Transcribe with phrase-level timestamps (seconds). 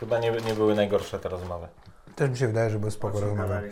[0.00, 1.68] Chyba nie, nie były najgorsze te rozmowy.
[2.16, 3.70] Też mi się wydaje, że były spoko rozmowy.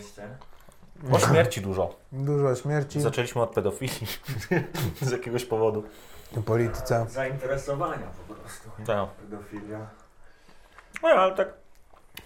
[1.11, 1.95] O śmierci dużo.
[2.11, 4.07] Dużo śmierci Zaczęliśmy od pedofilii
[5.01, 5.83] z jakiegoś powodu.
[6.45, 7.05] polityce.
[7.09, 8.69] Zainteresowania po prostu.
[8.85, 9.09] Tak.
[9.09, 9.87] Pedofilia.
[11.03, 11.47] No ale tak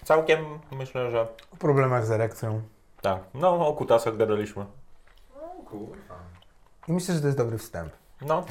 [0.04, 1.20] całkiem myślę, że
[1.52, 2.62] O problemach z erekcją.
[3.02, 3.22] tak.
[3.34, 4.66] No o kutasach gadaliśmy.
[5.36, 6.14] O kurwa.
[6.88, 7.92] I myślę, że to jest dobry wstęp.
[8.22, 8.44] No.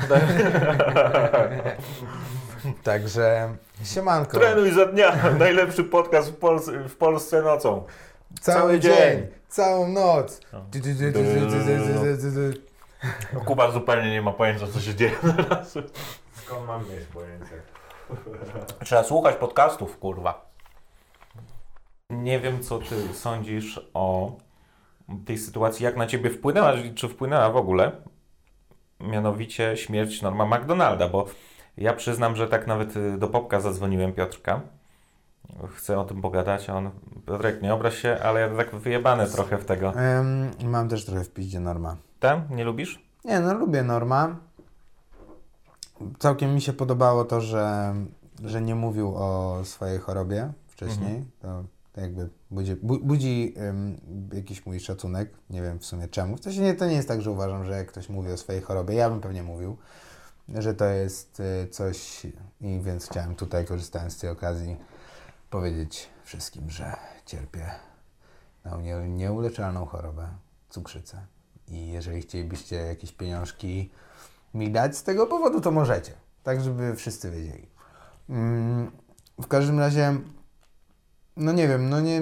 [2.84, 4.40] Także siemanko.
[4.40, 5.16] Trenuj za dnia.
[5.40, 7.86] Najlepszy podcast w, Polsce, w Polsce nocą.
[8.42, 8.94] Cały, Cały dzień.
[8.94, 9.28] dzień.
[9.50, 10.42] Całą noc.
[10.54, 10.66] No.
[13.46, 15.78] Kuba zupełnie nie ma pojęcia, co się dzieje teraz.
[16.34, 17.62] Skąd mam mieć pojęcie?
[18.86, 20.50] Trzeba słuchać podcastów, kurwa.
[22.10, 24.32] Nie wiem, co ty sądzisz o
[25.26, 27.92] tej sytuacji, jak na ciebie wpłynęła, czy wpłynęła w ogóle,
[29.00, 31.26] Mianowicie śmierć Norma McDonalda, bo
[31.78, 34.62] ja przyznam, że tak nawet y, do Popka zadzwoniłem Piotrka.
[35.76, 36.92] Chcę o tym pogadać, a on,
[37.28, 39.94] Piotrek, nie obraź się, ale ja tak wyjebany trochę w tego.
[39.94, 41.96] Em, mam też trochę w piździe Norma.
[42.20, 42.44] Tam?
[42.50, 43.02] Nie lubisz?
[43.26, 44.36] Nie, no lubię Norma.
[46.20, 47.94] Całkiem mi się podobało to, że,
[48.44, 51.26] że nie mówił o swojej chorobie wcześniej.
[51.42, 51.64] To, to
[52.02, 53.98] jakby budzi, bu, budzi em,
[54.34, 55.34] jakiś mój szacunek.
[55.50, 56.38] Nie wiem w sumie czemu.
[56.38, 58.62] W sensie nie, to nie jest tak, że uważam, że jak ktoś mówi o swojej
[58.62, 59.78] chorobie, ja bym pewnie mówił,
[60.50, 62.26] że to jest y, coś
[62.62, 64.78] i więc chciałem tutaj, korzystając z tej okazji,
[65.50, 67.72] powiedzieć wszystkim, że cierpię
[68.66, 70.28] na nie, nieuleczalną chorobę,
[70.70, 71.26] cukrzycę.
[71.68, 73.92] I jeżeli chcielibyście jakieś pieniążki
[74.54, 76.12] mi dać z tego powodu, to możecie.
[76.44, 77.68] Tak, żeby wszyscy wiedzieli.
[78.30, 78.92] Mm,
[79.42, 80.18] w każdym razie,
[81.40, 82.22] no nie wiem, no nie.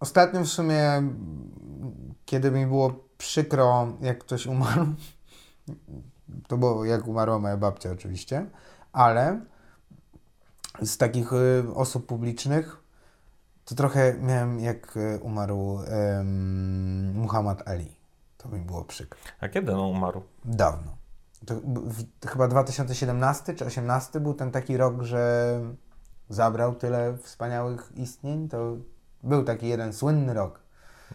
[0.00, 1.02] Ostatnio w sumie,
[2.24, 4.86] kiedy mi było przykro, jak ktoś umarł,
[6.48, 8.46] to było jak umarła moja babcia, oczywiście,
[8.92, 9.40] ale
[10.82, 12.76] z takich y, osób publicznych,
[13.64, 15.78] to trochę miałem jak y, umarł
[17.14, 17.96] Muhammad Ali.
[18.38, 19.20] To mi było przykro.
[19.40, 20.22] A kiedy on umarł?
[20.44, 20.96] Dawno.
[21.46, 25.60] To w, chyba 2017 czy 2018 był ten taki rok, że
[26.28, 28.48] zabrał tyle wspaniałych istnień.
[28.48, 28.76] To
[29.22, 30.64] był taki jeden słynny rok,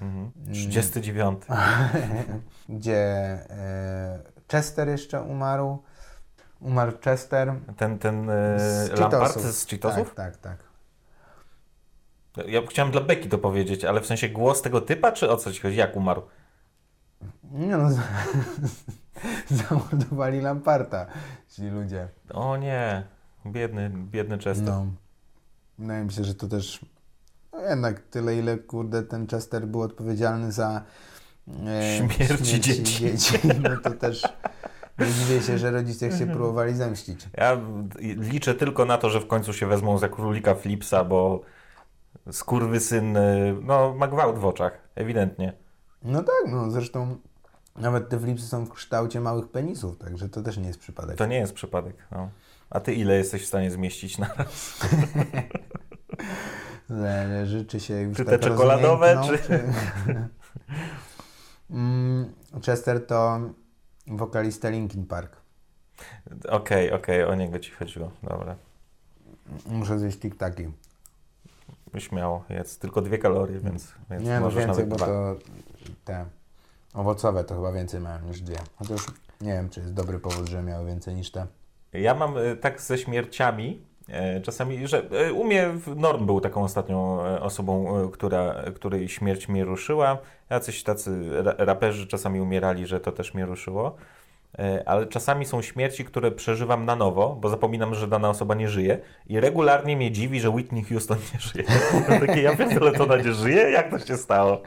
[0.02, 0.32] Mhm.
[0.54, 1.44] 39.
[2.70, 2.98] gdzie
[3.50, 4.20] e,
[4.52, 5.84] Chester jeszcze umarł.
[6.60, 7.54] Umarł Chester.
[7.78, 10.14] Ten, ten e, z Lampard z Cheetosów?
[10.16, 10.58] Tak, tak,
[12.36, 12.48] tak.
[12.48, 15.52] Ja chciałem dla Beki to powiedzieć, ale w sensie głos tego typa, czy o co
[15.52, 15.76] ci chodzi?
[15.76, 16.22] Jak umarł?
[17.44, 17.90] Nie no,
[19.70, 21.06] zamordowali Lamparta
[21.50, 22.08] ci ludzie.
[22.34, 23.04] O nie,
[23.46, 24.68] biedny, biedny Chester.
[24.68, 24.86] No.
[25.80, 26.86] Wydaje mi się, że to też
[27.54, 30.82] no jednak tyle, ile kurde ten Chester był odpowiedzialny za
[31.68, 33.14] e, Śmierci dzieci.
[33.64, 34.24] No to też
[35.00, 37.28] nie dziwię się, że rodzice się próbowali zemścić.
[37.38, 37.58] Ja
[38.02, 41.42] liczę tylko na to, że w końcu się wezmą za królika Flipsa, bo
[42.32, 45.54] skurwysyn, y, no ma gwałt w oczach, ewidentnie.
[46.04, 47.18] No tak, no zresztą
[47.76, 51.18] nawet te flipsy są w kształcie małych penisów, także to też nie jest przypadek.
[51.18, 51.96] To nie jest przypadek.
[52.12, 52.30] No.
[52.70, 54.30] A ty ile jesteś w stanie zmieścić na
[56.90, 59.60] Zależy, czy się już Czy te tak czekoladowe, czy-
[61.72, 62.34] Mm,
[62.66, 63.40] Chester to
[64.08, 65.36] wokalista Linkin Park.
[66.50, 68.12] Okej, okej, o niego ci chodziło.
[68.24, 68.56] Dobra,
[69.66, 70.64] Muszę zjeść tiktaki.
[71.98, 75.06] śmiało, jest tylko dwie kalorie, więc, więc Nie, no więcej, bo dwa.
[75.06, 75.36] to
[76.06, 76.26] te
[76.94, 78.58] owocowe to chyba więcej mają niż dwie.
[78.76, 79.02] Chociaż
[79.42, 81.48] nie wiem, czy jest dobry powód, że miały więcej niż te.
[81.94, 86.42] Ja mam e, tak ze śmierciami e, czasami, że e, u mnie w- Norm był
[86.42, 90.18] taką ostatnią osobą, która, której śmierć mnie ruszyła.
[90.50, 93.96] Jacyś tacy ra- raperzy czasami umierali, że to też mnie ruszyło.
[94.86, 99.00] Ale czasami są śmierci, które przeżywam na nowo, bo zapominam, że dana osoba nie żyje
[99.28, 101.64] i regularnie mnie dziwi, że Whitney Houston nie żyje.
[102.28, 103.72] Takie, ja pierdolę, to ona nie żyje?
[103.72, 104.62] Jak to się stało?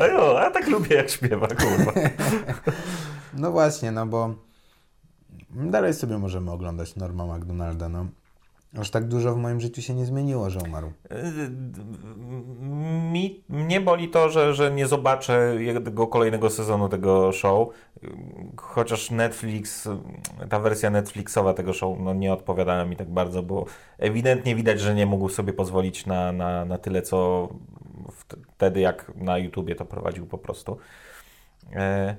[0.00, 1.92] A jo, a tak lubię jak śpiewa, kurwa.
[3.38, 4.34] No właśnie, no bo
[5.50, 8.06] dalej sobie możemy oglądać Norma McDonalda, no.
[8.76, 10.92] Aż tak dużo w moim życiu się nie zmieniło, że umarł.
[13.12, 17.68] Mi, mnie boli to, że, że nie zobaczę jego kolejnego sezonu tego show,
[18.56, 19.88] chociaż Netflix,
[20.48, 23.66] ta wersja Netflixowa tego show no nie odpowiadała mi tak bardzo, bo
[23.98, 27.48] ewidentnie widać, że nie mógł sobie pozwolić na, na, na tyle, co
[28.56, 30.78] wtedy jak na YouTubie to prowadził po prostu.
[31.74, 32.16] E,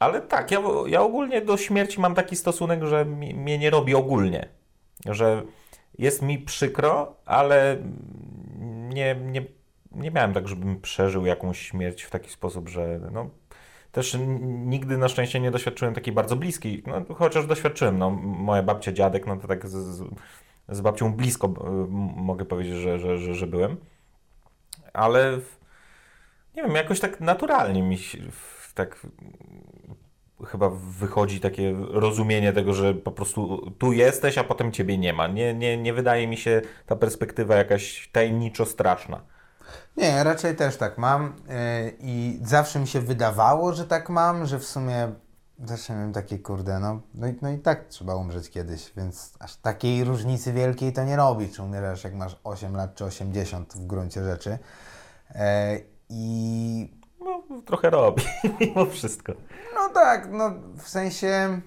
[0.00, 3.94] ale tak, ja, ja ogólnie do śmierci mam taki stosunek, że mi, mnie nie robi
[3.94, 4.48] ogólnie.
[5.06, 5.42] Że
[5.98, 7.76] jest mi przykro, ale
[8.88, 9.44] nie, nie,
[9.92, 13.30] nie miałem tak, żebym przeżył jakąś śmierć w taki sposób, że no,
[13.92, 18.92] też nigdy na szczęście nie doświadczyłem takiej bardzo bliskiej, no, chociaż doświadczyłem, no, moja babcia,
[18.92, 20.04] dziadek, no to tak z,
[20.68, 21.86] z, babcią blisko m-
[22.16, 23.76] mogę powiedzieć, że, że, że, że byłem.
[24.92, 25.60] Ale w-
[26.56, 29.06] nie wiem, jakoś tak naturalnie mi się, w- tak
[30.46, 35.26] chyba wychodzi takie rozumienie tego, że po prostu tu jesteś, a potem ciebie nie ma.
[35.26, 39.20] Nie, nie, nie wydaje mi się ta perspektywa jakaś tajemniczo straszna.
[39.96, 44.58] Nie, raczej też tak mam yy, i zawsze mi się wydawało, że tak mam, że
[44.58, 45.12] w sumie
[45.64, 49.56] zawsze miałem takie kurde, no, no, i, no i tak trzeba umrzeć kiedyś, więc aż
[49.56, 53.86] takiej różnicy wielkiej to nie robi, czy umierasz jak masz 8 lat, czy 80 w
[53.86, 54.58] gruncie rzeczy.
[55.30, 55.40] Yy,
[56.08, 58.22] I No, trochę robi,
[58.60, 59.32] mimo wszystko.
[59.74, 61.60] No tak, no w sensie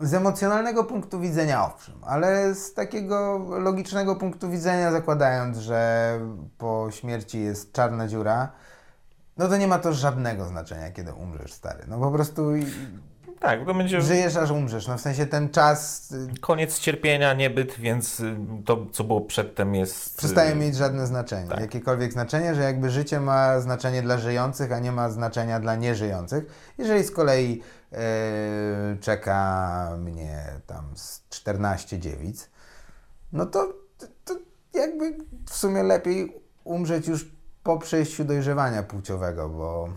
[0.00, 6.20] z emocjonalnego punktu widzenia owszem, ale z takiego logicznego punktu widzenia zakładając, że
[6.58, 8.52] po śmierci jest czarna dziura,
[9.36, 11.84] no to nie ma to żadnego znaczenia, kiedy umrzesz, stary.
[11.88, 12.50] No po prostu
[13.46, 14.88] Tak, to będzie żyjesz, aż umrzesz.
[14.88, 19.74] No w sensie ten czas y, koniec cierpienia, niebyt, więc y, to, co było przedtem
[19.74, 20.16] jest...
[20.16, 21.48] przestaje y, mieć żadne znaczenie.
[21.48, 21.60] tak.
[21.60, 26.72] Jakiekolwiek znaczenie, że jakby życie ma znaczenie dla żyjących, a nie ma znaczenia dla nieżyjących.
[26.78, 27.62] Jeżeli z kolei
[27.92, 27.96] e,
[29.00, 32.50] czeka mnie tam z 14 dziewic,
[33.32, 33.72] no to,
[34.24, 34.34] to
[34.74, 35.16] jakby
[35.46, 37.30] w sumie lepiej umrzeć już
[37.62, 39.88] po przejściu dojrzewania płciowego, bo,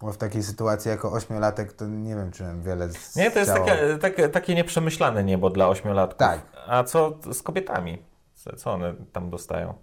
[0.00, 3.52] bo w takiej sytuacji jako ośmiolatek to nie wiem, czy wiele z- Nie, to jest
[3.54, 6.18] takie, takie, takie nieprzemyślane niebo dla ośmiolatków.
[6.18, 6.40] Tak.
[6.66, 8.02] A co z kobietami?
[8.34, 9.74] Co- Co one tam dostają?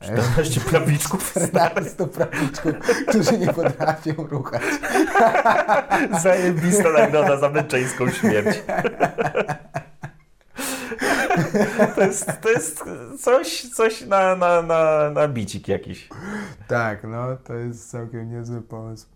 [0.00, 1.30] 14 prawiczków?
[1.48, 2.72] 14 prawiczków,
[3.08, 4.62] którzy nie potrafią ruchać.
[6.22, 8.62] Zajebista nagroda za męczeńską śmierć.
[11.94, 12.84] To jest, to jest
[13.20, 16.08] coś, coś na, na, na, na bicik jakiś.
[16.68, 19.06] Tak, no to jest całkiem niezły pomysł.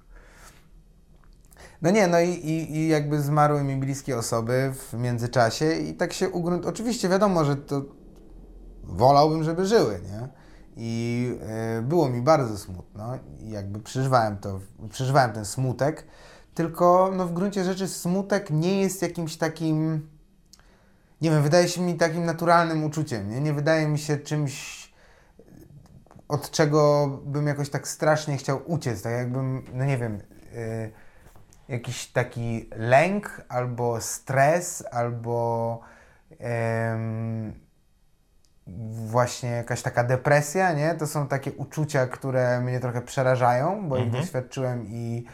[1.83, 6.13] No nie, no i, i, i jakby zmarły mi bliskie osoby w międzyczasie i tak
[6.13, 6.67] się ugrunt...
[6.67, 7.83] Oczywiście wiadomo, że to
[8.85, 10.29] wolałbym, żeby żyły, nie?
[10.77, 16.07] I e, było mi bardzo smutno i jakby przeżywałem to, przeżywałem ten smutek,
[16.55, 20.09] tylko no w gruncie rzeczy smutek nie jest jakimś takim,
[21.21, 23.41] nie wiem, wydaje się mi takim naturalnym uczuciem, nie?
[23.41, 24.87] Nie wydaje mi się czymś
[26.29, 30.21] od czego bym jakoś tak strasznie chciał uciec, tak jakbym, no nie wiem,
[30.55, 30.91] y,
[31.69, 35.81] jakiś taki lęk, albo stres, albo
[36.39, 37.55] em,
[39.07, 40.95] właśnie jakaś taka depresja, nie?
[40.95, 44.23] To są takie uczucia, które mnie trochę przerażają, bo ich Mhm.
[44.25, 45.25] doświadczyłem i,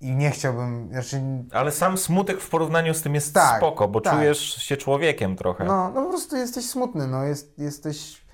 [0.00, 1.20] i nie chciałbym, znaczy,
[1.52, 4.14] Ale sam smutek w porównaniu z tym jest Tak, spoko, bo tak.
[4.14, 5.64] czujesz się człowiekiem trochę.
[5.64, 8.24] no, no po prostu jesteś smutny, no, jest, jesteś,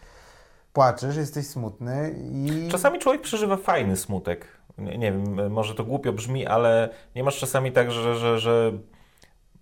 [0.73, 2.69] płaczesz, jesteś smutny i...
[2.71, 4.47] Czasami człowiek przeżywa fajny smutek.
[4.79, 8.73] Nie, nie wiem, może to głupio brzmi, ale nie masz czasami tak, że, że, że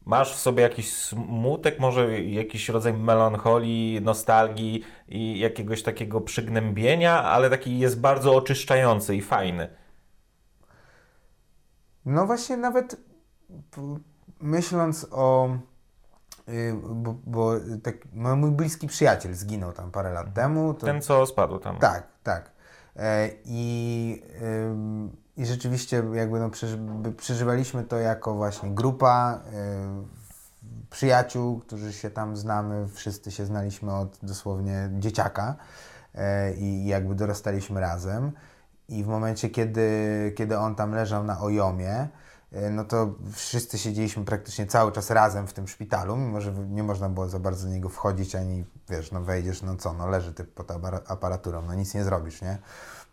[0.07, 7.51] masz w sobie jakiś smutek, może jakiś rodzaj melancholii, nostalgii i jakiegoś takiego przygnębienia, ale
[7.51, 9.69] taki jest bardzo oczyszczający i fajny.
[12.05, 12.97] No właśnie nawet
[14.41, 15.57] myśląc o...
[16.49, 17.53] y, Bo, bo
[17.83, 20.75] tak, no, mój bliski przyjaciel zginął tam parę lat temu.
[20.75, 21.77] To, Ten, co spadł tam.
[21.79, 22.54] Tak, tak.
[22.97, 24.23] E, I,
[25.37, 26.51] I rzeczywiście jakby no,
[27.17, 32.89] przeżywaliśmy to jako właśnie grupa y, przyjaciół, którzy się tam znamy.
[32.89, 35.57] Wszyscy się znaliśmy od dosłownie dzieciaka
[36.15, 38.33] e, i jakby dorastaliśmy razem.
[38.89, 42.09] I w momencie, kiedy, kiedy on tam leżał na ojomie,
[42.71, 47.09] no to wszyscy siedzieliśmy praktycznie cały czas razem w tym szpitalu, mimo że nie można
[47.09, 50.55] było za bardzo do niego wchodzić, ani wiesz, no wejdziesz, no co, no leży typ
[50.55, 52.59] pod apara- aparaturą, no nic nie zrobisz, nie?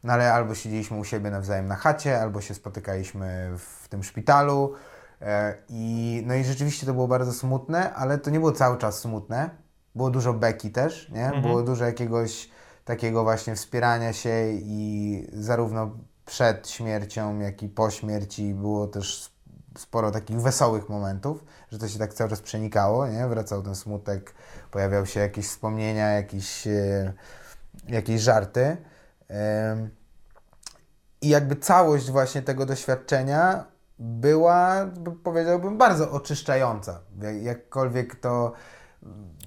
[0.04, 4.74] No ale albo siedzieliśmy u siebie nawzajem na chacie, albo się spotykaliśmy w tym szpitalu.
[5.22, 9.00] E, I, no i rzeczywiście to było bardzo smutne, ale to nie było cały czas
[9.00, 9.50] smutne.
[9.96, 11.26] Było dużo beki też, nie?
[11.26, 11.42] Mhm.
[11.42, 12.50] Było dużo jakiegoś
[12.86, 15.92] takiego właśnie wspierania się i zarówno
[16.32, 19.32] przed śmiercią, jak i po śmierci było też
[19.78, 23.28] sporo takich wesołych momentów, że to się tak cały czas przenikało, nie?
[23.28, 24.34] Wracał ten smutek,
[24.72, 27.14] pojawiały się jakieś wspomnienia, jakieś, e,
[27.88, 28.78] jakieś żarty.
[31.22, 33.66] I jakby całość właśnie tego doświadczenia
[34.00, 34.90] była,
[35.24, 37.00] powiedziałbym, bardzo oczyszczająca.
[37.22, 38.54] Jak- Jakkolwiek to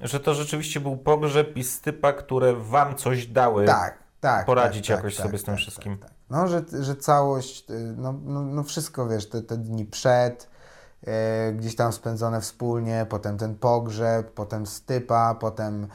[0.00, 3.66] Że to rzeczywiście był pogrzeb i stypa, które wam coś dały.
[3.66, 4.46] tak, tak.
[4.46, 5.98] poradzić tak, jakoś tak, sobie z tym tak, wszystkim.
[5.98, 6.13] Tak, tak.
[6.30, 10.48] No, że, że całość, y, no, no, no wszystko, wiesz, te, te dni przed,
[11.06, 15.86] e, gdzieś tam spędzone wspólnie, potem ten pogrzeb, potem stypa, potem,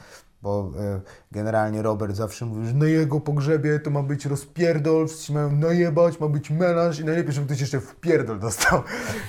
[0.42, 1.00] bo e,
[1.32, 6.20] generalnie Robert zawsze mówił, że na jego pogrzebie to ma być rozpierdol, wszyscy mają najebać,
[6.20, 8.82] ma być melanż i najlepiej, żeby ktoś jeszcze w pierdol dostał.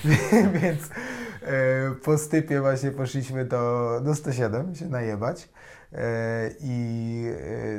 [0.62, 0.82] Więc
[2.04, 5.48] po stypie właśnie poszliśmy do, do 107 się najebać.
[5.94, 7.34] E, I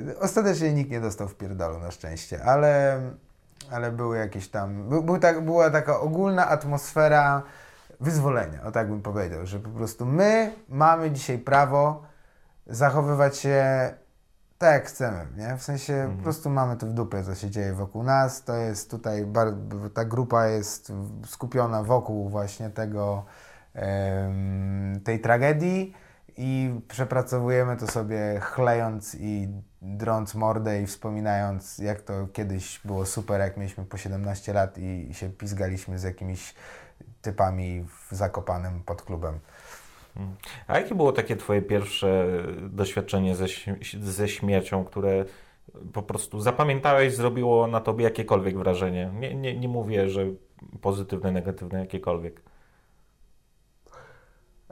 [0.10, 3.02] e, ostatecznie nikt nie dostał w pierdolu na szczęście, ale,
[3.72, 7.44] ale były jakieś tam, był, był tak, była taka ogólna atmosfera
[8.00, 12.04] wyzwolenia, o tak bym powiedział, że po prostu my mamy dzisiaj prawo
[12.68, 13.94] zachowywać się
[14.58, 15.58] tak jak chcemy, nie?
[15.58, 18.44] W sensie po prostu mamy to w dupie, co się dzieje wokół nas.
[18.44, 19.28] To jest tutaj,
[19.94, 20.92] ta grupa jest
[21.26, 23.26] skupiona wokół właśnie tego,
[25.04, 25.94] tej tragedii
[26.38, 29.48] i przepracowujemy to sobie chlejąc i
[29.82, 35.14] drąc mordę i wspominając, jak to kiedyś było super, jak mieliśmy po 17 lat i,
[35.14, 36.54] się pizgaliśmy z jakimiś
[37.22, 39.40] typami w Zakopanem pod klubem.
[40.68, 42.28] A jakie było takie twoje pierwsze
[42.70, 43.46] doświadczenie ze,
[44.02, 45.26] ze śmiercią, które
[45.94, 49.12] po prostu zapamiętałeś, zrobiło na tobie jakiekolwiek wrażenie?
[49.20, 50.26] Nie, nie, nie mówię, że
[50.82, 52.42] pozytywne, negatywne, jakiekolwiek.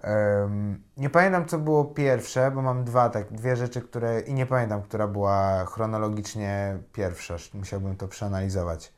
[0.02, 4.20] Em, nie pamiętam, co było pierwsze, bo mam dwa, tak, dwie rzeczy, które.
[4.20, 7.36] I nie pamiętam, która była chronologicznie pierwsza.
[7.54, 8.94] Musiałbym to przeanalizować.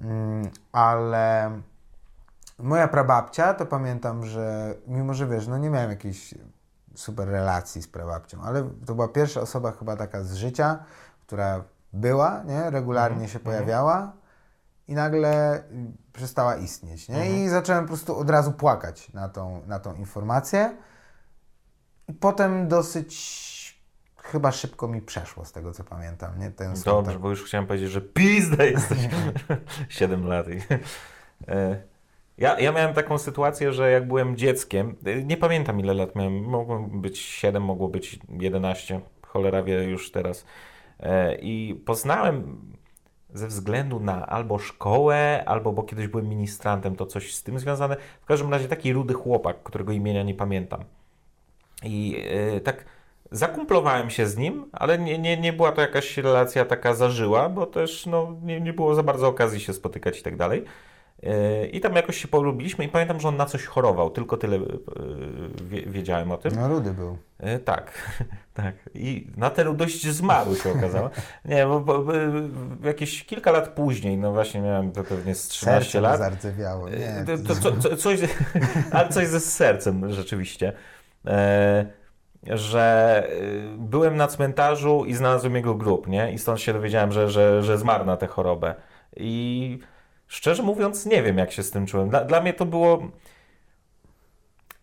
[0.00, 1.50] Mm, ale
[2.58, 6.34] moja prababcia, to pamiętam, że mimo, że wiesz, no nie miałem jakiejś
[6.94, 10.84] super relacji z prababcią, ale to była pierwsza osoba chyba taka z życia,
[11.26, 12.70] która była, nie?
[12.70, 14.12] Regularnie się pojawiała
[14.88, 15.62] i nagle
[16.12, 17.44] przestała istnieć, nie?
[17.44, 20.76] I zacząłem po prostu od razu płakać na tą, na tą informację
[22.08, 23.52] i potem dosyć
[24.22, 26.50] chyba szybko mi przeszło z tego, co pamiętam, nie?
[26.50, 27.18] Ten Dobrze, smutek.
[27.18, 28.98] bo już chciałem powiedzieć, że pizda jesteś
[29.88, 30.46] 7 lat.
[30.48, 30.60] I,
[31.48, 31.82] e,
[32.38, 36.44] ja, ja miałem taką sytuację, że jak byłem dzieckiem, e, nie pamiętam ile lat miałem,
[36.44, 40.44] mogło być 7, mogło być 11, cholera wie już teraz.
[41.00, 42.60] E, I poznałem
[43.34, 47.96] ze względu na albo szkołę, albo bo kiedyś byłem ministrantem, to coś z tym związane.
[48.22, 50.84] W każdym razie taki rudy chłopak, którego imienia nie pamiętam.
[51.82, 52.24] I
[52.56, 52.84] e, tak
[53.30, 57.66] zakumplowałem się z nim, ale nie, nie, nie była to jakaś relacja taka zażyła, bo
[57.66, 60.64] też no, nie, nie było za bardzo okazji się spotykać i tak dalej.
[61.22, 64.56] E, I tam jakoś się polubiliśmy i pamiętam, że on na coś chorował, tylko tyle
[64.56, 64.60] e,
[65.64, 66.52] wie, wiedziałem o tym.
[66.56, 67.16] No rudy był.
[67.38, 67.92] E, tak,
[68.54, 68.74] tak.
[68.94, 71.10] I na tę dość zmarł się okazało.
[71.44, 72.12] Nie, bo, bo, bo
[72.88, 76.18] jakieś kilka lat później, no właśnie miałem to pewnie z 13 Serce lat.
[76.18, 76.88] zardzewiało.
[76.88, 78.20] Nie, E, To, to, co, co, coś,
[78.92, 80.72] ale coś ze sercem rzeczywiście.
[81.26, 81.86] E,
[82.50, 86.32] że e, byłem na cmentarzu i znalazłem jego grób, nie?
[86.32, 88.74] I stąd się dowiedziałem, że, że, że zmarł na tę chorobę.
[89.16, 89.78] I
[90.32, 92.08] szczerze mówiąc, nie wiem, jak się z tym czułem.
[92.08, 93.08] Dla, dla mnie to było.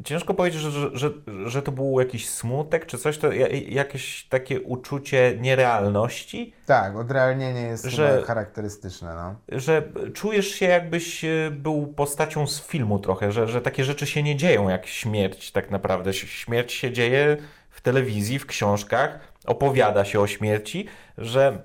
[0.03, 1.09] Ciężko powiedzieć, że, że, że,
[1.45, 7.61] że to był jakiś smutek, czy coś, to ja- jakieś takie uczucie nierealności, Tak, odrealnienie
[7.61, 9.35] jest Że- charakterystyczne, no.
[9.59, 14.23] że czujesz się jakbyś e, był postacią z filmu trochę, że, że takie rzeczy się
[14.23, 16.13] nie dzieją jak śmierć tak naprawdę.
[16.13, 17.37] Śmierć się dzieje
[17.69, 20.85] w telewizji, w książkach, opowiada się o śmierci,
[21.17, 21.61] że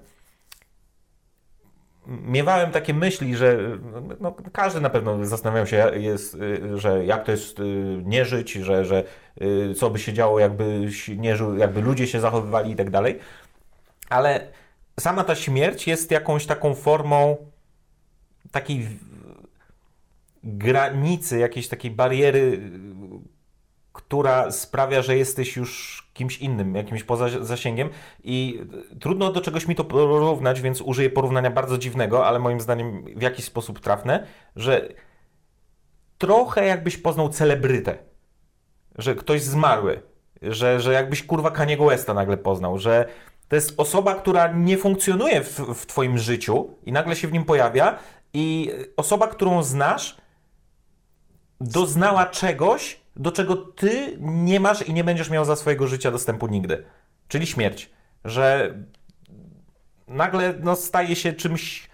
[2.06, 3.58] miewałem takie myśli, że
[4.20, 6.38] no, każdy na pewno zastanawiał się, jest,
[6.74, 9.04] że jak to jest y, nie żyć, że, że
[9.42, 13.18] y, co by się działo, jakby nie żył, jakby ludzie się zachowywali i tak dalej.
[14.08, 14.48] Ale
[15.00, 17.36] sama ta śmierć jest jakąś taką formą
[18.50, 18.88] takiej
[20.44, 22.70] granicy, jakiejś takiej bariery,
[23.94, 27.88] która sprawia, że jesteś już kimś innym, jakimś poza zasięgiem
[28.24, 28.60] i
[29.00, 33.22] trudno do czegoś mi to porównać, więc użyję porównania bardzo dziwnego, ale moim zdaniem w
[33.22, 34.88] jakiś sposób trafne, że
[36.18, 37.98] trochę jakbyś poznał celebrytę,
[38.98, 40.02] że ktoś zmarły,
[40.42, 43.08] że, że jakbyś kurwa Kaniego Westa nagle poznał, że
[43.48, 47.44] to jest osoba, która nie funkcjonuje w, w twoim życiu i nagle się w nim
[47.44, 47.98] pojawia
[48.32, 50.16] i osoba, którą znasz,
[51.60, 56.46] doznała czegoś, do czego ty nie masz i nie będziesz miał za swojego życia dostępu
[56.46, 56.84] nigdy.
[57.28, 57.90] Czyli śmierć.
[58.24, 58.74] Że
[60.08, 61.90] nagle no, staje się czymś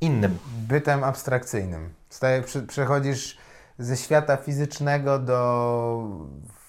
[0.00, 0.38] innym.
[0.68, 1.94] bytem abstrakcyjnym.
[2.08, 3.38] Staje, przechodzisz
[3.78, 6.02] ze świata fizycznego do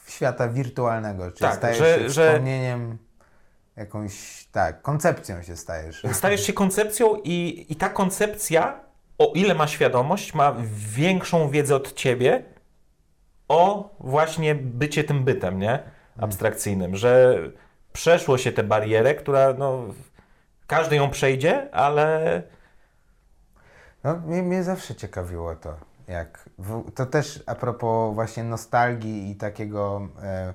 [0.08, 2.98] świata wirtualnego, czyli Tak, stajesz że- się że- wspomnieniem,
[3.75, 6.04] jakąś, tak, koncepcją się stajesz.
[6.12, 8.80] Stajesz się koncepcją i, i ta koncepcja,
[9.18, 10.56] o ile ma świadomość, ma
[10.96, 12.44] większą wiedzę od ciebie
[13.50, 15.79] o właśnie bycie tym bytem, nie?
[16.18, 17.38] Abstrakcyjnym, że
[17.94, 19.84] przeszło się tę barierę, która no,
[20.68, 22.41] każdy ją przejdzie, ale
[24.03, 25.77] No, mnie, mnie zawsze ciekawiło to,
[26.08, 30.53] jak, w, to też a propos właśnie nostalgii i takiego e,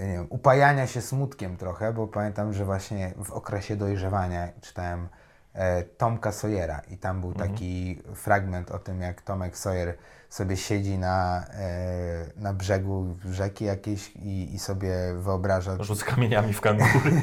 [0.00, 5.08] wiem, upajania się smutkiem trochę, bo pamiętam, że właśnie w okresie dojrzewania czytałem
[5.54, 9.94] e, Tomka Sawyera i tam był taki fragment o tym, jak Tomek Sawyer
[10.30, 16.60] sobie siedzi na, e, na brzegu rzeki jakiejś i, i sobie wyobraża, Rzuc kamieniami w
[16.60, 17.22] kangury.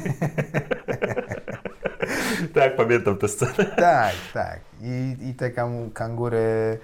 [2.54, 3.64] tak, pamiętam tę scenę.
[3.76, 4.60] Tak, tak.
[4.80, 5.50] I, i te
[5.94, 6.78] kangury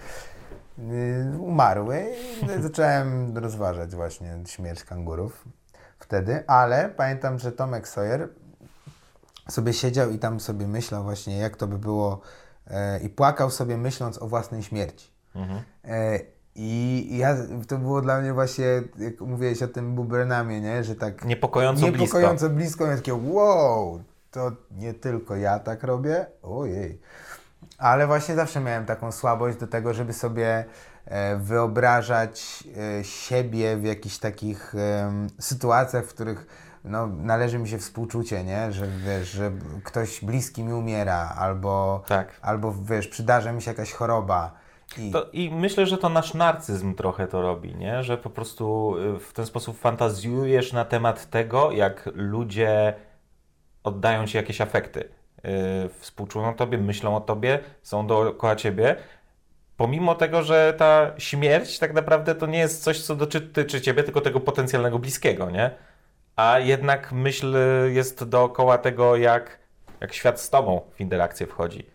[0.78, 2.06] y, umarły
[2.58, 5.44] i zacząłem rozważać właśnie śmierć kangurów
[5.98, 8.28] wtedy, ale pamiętam, że Tomek Sawyer
[9.48, 12.20] sobie siedział i tam sobie myślał właśnie, jak to by było
[12.66, 15.09] e, i płakał sobie myśląc o własnej śmierci.
[15.34, 15.60] Mhm.
[16.54, 17.36] I ja,
[17.68, 18.64] to było dla mnie właśnie,
[18.98, 20.84] jak mówiłeś o tym Bubernamie, nie?
[20.84, 22.84] że tak Niepokojąco, niepokojąco blisko.
[22.84, 22.96] blisko.
[22.96, 27.00] Takie wow, to nie tylko ja tak robię, ojej.
[27.78, 30.64] Ale właśnie zawsze miałem taką słabość do tego, żeby sobie
[31.04, 32.64] e, wyobrażać
[33.00, 34.74] e, siebie w jakichś takich
[35.40, 36.46] sytuacjach, w których
[36.84, 38.72] no, należy mi się współczucie, nie?
[38.72, 39.52] Że wiesz, że
[39.84, 42.28] ktoś bliski mi umiera, albo, Tak.
[42.42, 44.59] albo wiesz, przydarza mi się jakaś choroba.
[44.98, 48.02] I, To, I myślę, że to nasz narcyzm trochę to robi, nie?
[48.02, 52.94] że po prostu y, w ten sposób fantazjujesz na temat tego, jak ludzie
[53.84, 55.08] oddają ci jakieś afekty.
[55.44, 55.50] Yy,
[55.98, 58.96] współczują tobie, myślą o tobie, są dookoła ciebie.
[59.76, 64.20] Pomimo tego, że ta śmierć tak naprawdę to nie jest coś, co dotyczy ciebie, tylko
[64.20, 65.70] tego potencjalnego bliskiego, nie?
[66.36, 67.56] A jednak myśl
[67.88, 69.58] jest dookoła tego, jak,
[70.00, 71.86] jak świat z tobą w interakcję wchodzi.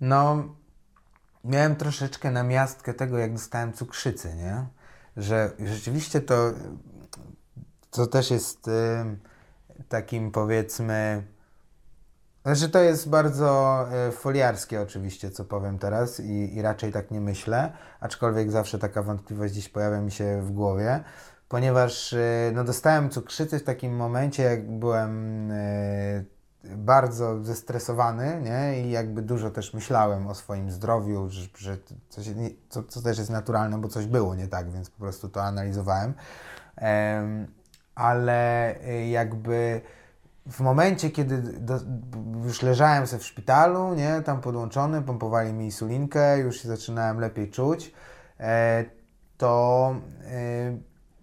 [0.00, 0.44] No,
[1.44, 4.66] miałem troszeczkę namiastkę tego, jak dostałem cukrzycy, nie?
[5.16, 6.52] Że rzeczywiście to,
[7.90, 9.20] to też jest ym,
[9.88, 11.22] takim powiedzmy,
[12.44, 17.20] znaczy to jest bardzo y, foliarskie oczywiście, co powiem teraz i, i raczej tak nie
[17.20, 21.04] myślę, aczkolwiek zawsze taka wątpliwość gdzieś pojawia mi się w głowie,
[21.48, 26.24] ponieważ y, no, dostałem cukrzycy w takim momencie, jak byłem y,
[26.64, 28.82] bardzo zestresowany, nie?
[28.82, 31.76] I jakby dużo też myślałem o swoim zdrowiu, że, że
[32.08, 35.28] coś, nie, co, co też jest naturalne, bo coś było nie tak, więc po prostu
[35.28, 36.14] to analizowałem.
[36.76, 37.46] Em,
[37.94, 39.80] ale y, jakby
[40.46, 41.78] w momencie, kiedy do,
[42.44, 47.50] już leżałem sobie w szpitalu, nie, tam podłączony, pompowali mi insulinkę, już się zaczynałem lepiej
[47.50, 47.94] czuć,
[48.40, 48.84] e,
[49.38, 50.76] to, e,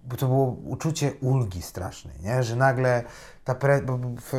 [0.06, 3.04] bo to było uczucie ulgi strasznej, nie, że nagle
[3.50, 3.82] ta pre,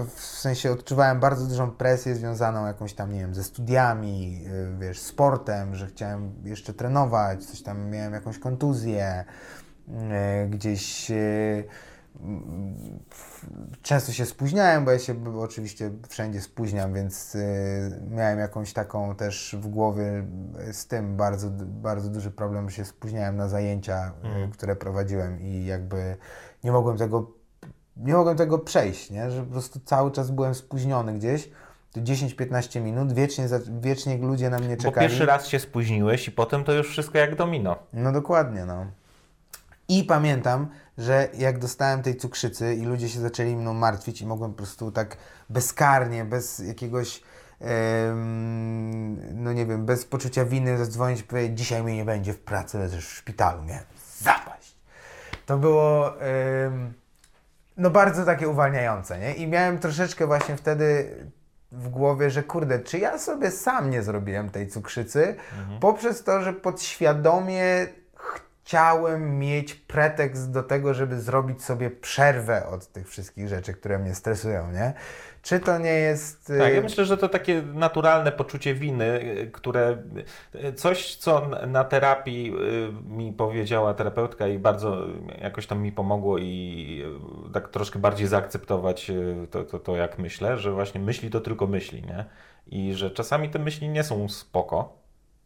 [0.07, 4.99] w, sensie odczuwałem bardzo dużą presję związaną jakąś tam, nie wiem, ze studiami, y, wiesz,
[4.99, 9.25] sportem, że chciałem jeszcze trenować, coś tam miałem jakąś kontuzję,
[9.89, 11.65] y, gdzieś y,
[12.21, 12.75] mm,
[13.83, 17.37] często się spóźniałem, bo ja się oczywiście wszędzie spóźniam, więc
[18.11, 20.25] miałem jakąś taką też w głowie
[20.73, 24.51] z tym bardzo, bardzo duży problem, że się spóźniałem na zajęcia, Mhm.
[24.51, 26.17] które prowadziłem i jakby
[26.65, 27.40] nie mogłem tego
[28.01, 29.31] nie mogłem tego przejść, nie?
[29.31, 31.51] że po prostu cały czas byłem spóźniony gdzieś,
[31.93, 33.49] to 10-15 minut, wiecznie,
[33.81, 35.09] wiecznie ludzie na mnie Bo czekali.
[35.09, 37.77] pierwszy raz się spóźniłeś i potem to już wszystko jak domino.
[37.93, 38.87] No dokładnie, no.
[39.89, 44.51] I pamiętam, że jak dostałem tej cukrzycy i ludzie się zaczęli mną martwić i mogłem
[44.51, 45.17] po prostu tak
[45.49, 47.23] bezkarnie, bez jakiegoś,
[49.35, 52.79] no nie wiem, bez poczucia winy zadzwonić i powiedzieć, dzisiaj mnie nie będzie w pracy,
[52.79, 53.85] leżysz w szpitalu, miałem
[54.19, 54.75] zapaść.
[55.47, 56.93] To było em,
[57.81, 59.35] no bardzo takie uwalniające, nie?
[59.35, 61.17] I miałem troszeczkę właśnie wtedy
[61.73, 65.37] w głowie, że kurde, czy ja sobie sam nie zrobiłem tej cukrzycy,
[65.81, 67.87] poprzez to, że podświadomie
[68.65, 74.15] chciałem mieć pretekst do tego, żeby zrobić sobie przerwę od tych wszystkich rzeczy, które mnie
[74.15, 74.93] stresują, nie?
[75.43, 76.47] Czy to nie jest...
[76.47, 79.97] Tak, ja y, myślę, że to takie naturalne poczucie winy, y, które
[80.65, 82.53] y, coś, co na terapii
[83.09, 85.07] y, mi powiedziała terapeutka i bardzo
[85.41, 87.03] jakoś tam mi pomogło i
[87.49, 91.41] y, tak troszkę bardziej zaakceptować y, to, to, to jak myślę, że właśnie myśli to
[91.41, 92.25] tylko myśli, nie?
[92.67, 95.01] I że czasami te myśli nie są spoko,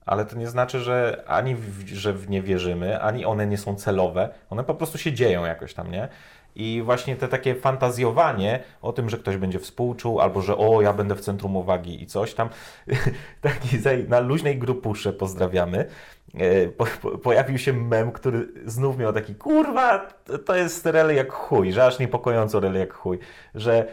[0.07, 3.75] ale to nie znaczy, że ani w, że w nie wierzymy, ani one nie są
[3.75, 6.09] celowe, one po prostu się dzieją jakoś tam, nie?
[6.57, 10.93] I właśnie te takie fantazjowanie o tym, że ktoś będzie współczuł, albo że o, ja
[10.93, 12.49] będę w centrum uwagi i coś tam,
[13.41, 15.87] taki na luźnej grupusze pozdrawiamy,
[16.35, 19.99] e, po, po, pojawił się mem, który znów miał taki, kurwa,
[20.47, 23.19] to- jest rel jak chuj, że aż niepokojąco rel jak chuj,
[23.55, 23.87] że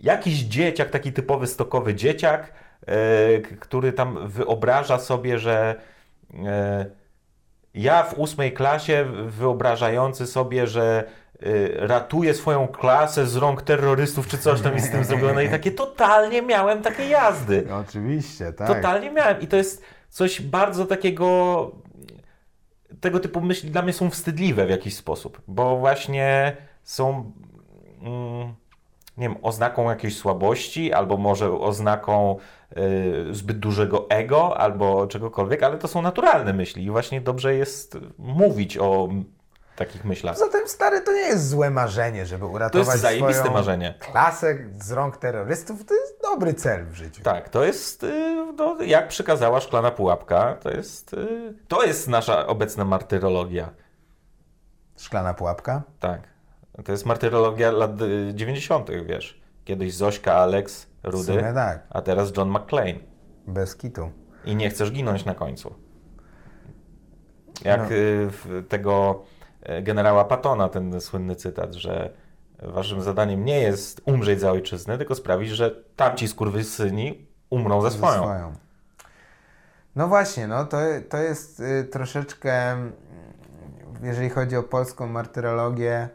[0.00, 2.52] jakiś dzieciak, taki typowy stokowy dzieciak,
[2.86, 5.74] e, który tam wyobraża sobie, że
[6.44, 6.86] e,
[7.74, 11.04] ja w ósmej klasie wyobrażający sobie, że
[11.76, 15.70] ratuje swoją klasę z rąk terrorystów czy coś tam jest z tym zrobione i takie
[15.70, 17.64] totalnie miałem takie jazdy.
[17.68, 18.68] No, oczywiście, tak.
[18.68, 21.70] Totalnie miałem i to jest coś bardzo takiego
[23.00, 27.32] tego typu myśli dla mnie są wstydliwe w jakiś sposób, bo właśnie są
[28.02, 28.54] mm,
[29.16, 32.36] nie wiem, oznaką jakiejś słabości, albo może oznaką
[32.76, 37.98] y, zbyt dużego ego, albo czegokolwiek, ale to są naturalne myśli i właśnie dobrze jest
[38.18, 39.08] mówić o
[39.76, 40.38] takich myślach.
[40.38, 43.94] Zatem stary, to nie jest złe marzenie, żeby To uratować jest zajebiste swoją marzenie.
[43.98, 45.84] klasę z rąk terrorystów.
[45.84, 47.22] To jest dobry cel w życiu.
[47.22, 52.46] Tak, to jest, y, no, jak przykazała szklana pułapka, to jest, y, to jest nasza
[52.46, 53.70] obecna martyrologia.
[54.96, 55.82] Szklana pułapka.
[56.00, 56.20] Tak.
[56.84, 59.40] To jest martyrologia lat y, 90., wiesz.
[59.64, 62.94] Kiedyś Zośka, Alex, Rudy, tak, a teraz John McClane.
[63.46, 64.10] bez kitu.
[64.44, 65.74] I nie chcesz ginąć na końcu.
[67.64, 67.86] Jak No.
[68.56, 69.33] y, tego y,
[69.82, 72.10] generała Patona, ten słynny cytat, że
[72.62, 77.96] waszym zadaniem nie jest umrzeć za ojczyznę, tylko sprawić, że tamci skurwysyni umrą za Ze
[77.98, 78.52] swoją.
[79.96, 80.76] No właśnie, no to,
[81.08, 82.92] to jest y, troszeczkę, mm,
[84.02, 86.08] jeżeli chodzi o polską martyrologię,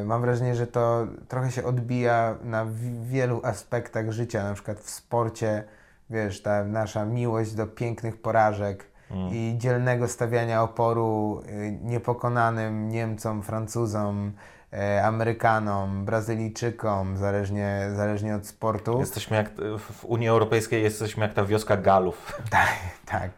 [0.00, 4.78] y, mam wrażenie, że to trochę się odbija na wi- wielu aspektach życia, na przykład
[4.78, 5.64] w sporcie,
[6.10, 9.34] wiesz, ta nasza miłość do pięknych porażek Mm.
[9.34, 14.32] i dzielnego stawiania oporu y, niepokonanym Niemcom, Francuzom,
[14.72, 18.98] y, Amerykanom, Brazylijczykom, zależnie, zależnie od sportu.
[18.98, 22.32] Jesteśmy jak w Unii Europejskiej jesteśmy jak ta wioska Galów.
[22.50, 23.30] Tak, tak.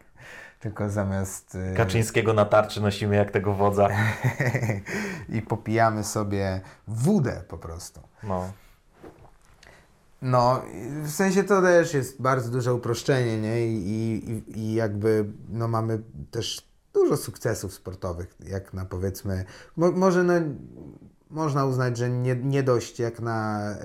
[0.59, 1.55] Tylko zamiast.
[1.55, 3.87] y, Kaczyńskiego na tarczy nosimy jak tego wodza.
[5.35, 8.01] I popijamy sobie wódę po prostu.
[8.23, 8.51] No.
[10.21, 10.61] No,
[11.03, 13.67] w sensie to też jest bardzo duże uproszczenie, nie?
[13.67, 13.73] I,
[14.29, 15.99] i, i jakby no, mamy
[16.31, 19.45] też dużo sukcesów sportowych, jak na powiedzmy,
[19.77, 20.33] mo, może no,
[21.29, 23.75] można uznać, że nie, nie dość jak na y,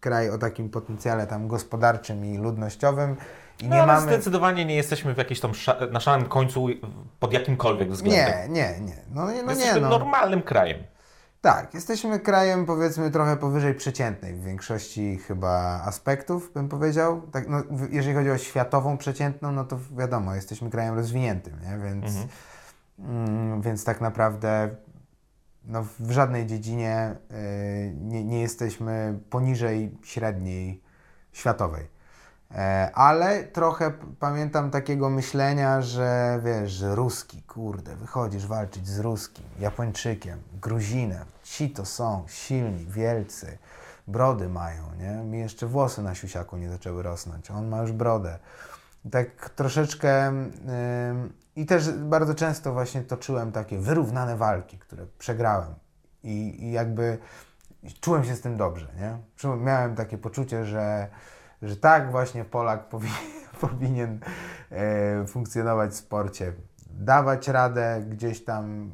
[0.00, 3.16] kraj o takim potencjale tam gospodarczym i ludnościowym.
[3.62, 4.02] I No, nie mamy.
[4.06, 5.52] zdecydowanie nie jesteśmy w jakimś tam
[5.92, 6.66] na szarym końcu
[7.20, 8.52] pod jakimkolwiek względem.
[8.52, 8.96] Nie, nie, nie.
[9.14, 9.88] No, nie- no jesteśmy nie, no.
[9.88, 10.78] normalnym krajem.
[11.40, 17.22] Tak, jesteśmy krajem powiedzmy trochę powyżej przeciętnej w większości chyba aspektów, bym powiedział.
[17.32, 21.78] Tak, no, jeżeli chodzi o światową przeciętną, no to wiadomo, jesteśmy krajem rozwiniętym, nie?
[21.84, 22.28] Więc, Mhm.
[22.98, 24.70] mm, więc tak naprawdę
[25.64, 30.82] no, w żadnej dziedzinie y, nie, nie jesteśmy poniżej średniej
[31.32, 31.99] światowej.
[32.54, 39.44] E, Ale trochę pamiętam takiego myślenia, że wiesz, że Ruski, kurde, wychodzisz walczyć z Ruskim,
[39.60, 41.24] Japończykiem, Gruzinem.
[41.42, 43.58] Ci to są silni, wielcy,
[44.08, 45.10] brody mają, nie?
[45.10, 48.38] Mi jeszcze włosy na siusiaku nie zaczęły rosnąć, on ma już brodę.
[49.10, 50.52] Tak troszeczkę ym,
[51.56, 55.74] i też bardzo często właśnie toczyłem takie wyrównane walki, które przegrałem
[56.24, 57.18] i, i jakby
[58.00, 59.18] czułem się z tym dobrze, nie?
[59.56, 61.08] Miałem takie poczucie, że,
[61.62, 63.16] że tak właśnie Polak powinien,
[63.60, 64.20] powinien
[64.70, 66.52] e, funkcjonować w sporcie.
[66.90, 68.90] Dawać radę gdzieś tam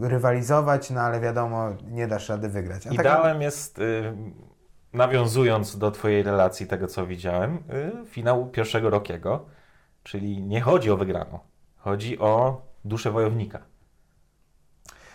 [0.00, 2.86] e, rywalizować, no ale wiadomo, nie dasz rady wygrać.
[2.86, 4.14] A tak- Ideałem jest, y,
[4.92, 9.46] nawiązując do Twojej relacji, tego co widziałem, y, finał pierwszego Rokiego,
[10.02, 11.38] czyli nie chodzi o wygraną,
[11.76, 13.58] chodzi o duszę wojownika,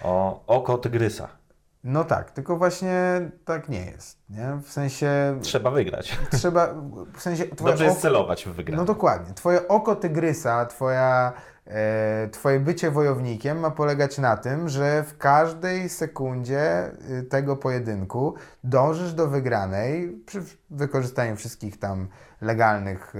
[0.04, 1.38] o oko tygrysa.
[1.84, 4.60] No tak, tylko właśnie tak nie jest, nie?
[4.63, 6.18] W sensie Trzeba wygrać.
[6.39, 6.74] trzeba,
[7.13, 8.82] w sensie Dobrze jest oko- celować w wygraną.
[8.82, 9.34] No dokładnie.
[9.34, 11.34] Twoje oko tygrysa, twoja,
[11.68, 18.34] e, twoje bycie wojownikiem ma polegać na tym, że w każdej sekundzie y, tego pojedynku
[18.63, 22.08] dążysz do wygranej przy wykorzystaniu wszystkich tam
[22.42, 23.13] legalnych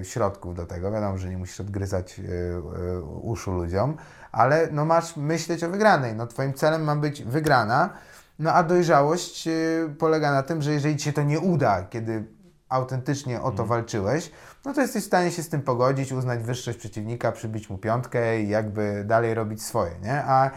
[0.00, 0.90] e, środków do tego.
[0.92, 3.96] Wiadomo, że nie musisz odgryzać e, e, uszu ludziom,
[4.34, 6.14] ale no masz myśleć o wygranej.
[6.14, 7.90] No twoim celem ma być wygrana.
[8.38, 12.24] No a dojrzałość y, polega na tym, że jeżeli ci się to nie uda, kiedy
[12.68, 14.30] autentycznie o to walczyłeś,
[14.64, 18.40] no to jesteś w stanie się z tym pogodzić, uznać wyższość przeciwnika, przybić mu piątkę
[18.40, 20.24] i jakby dalej robić swoje, nie?
[20.24, 20.50] A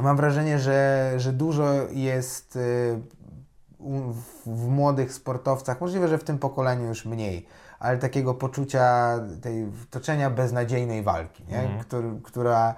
[0.00, 3.00] mam wrażenie, że, że dużo jest y,
[4.46, 7.46] w młodych sportowcach, możliwe, że w tym pokoleniu już mniej,
[7.78, 11.60] ale takiego poczucia tej toczenia beznadziejnej walki, nie?
[11.60, 11.80] Mhm.
[11.80, 12.74] Który, która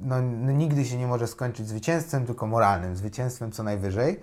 [0.00, 0.20] no,
[0.52, 4.20] nigdy się nie może skończyć zwycięstwem, tylko moralnym zwycięstwem co najwyżej,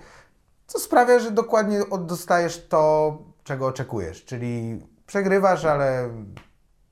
[0.68, 6.10] co sprawia, że dokładnie dostajesz to, czego oczekujesz, czyli przegrywasz, ale,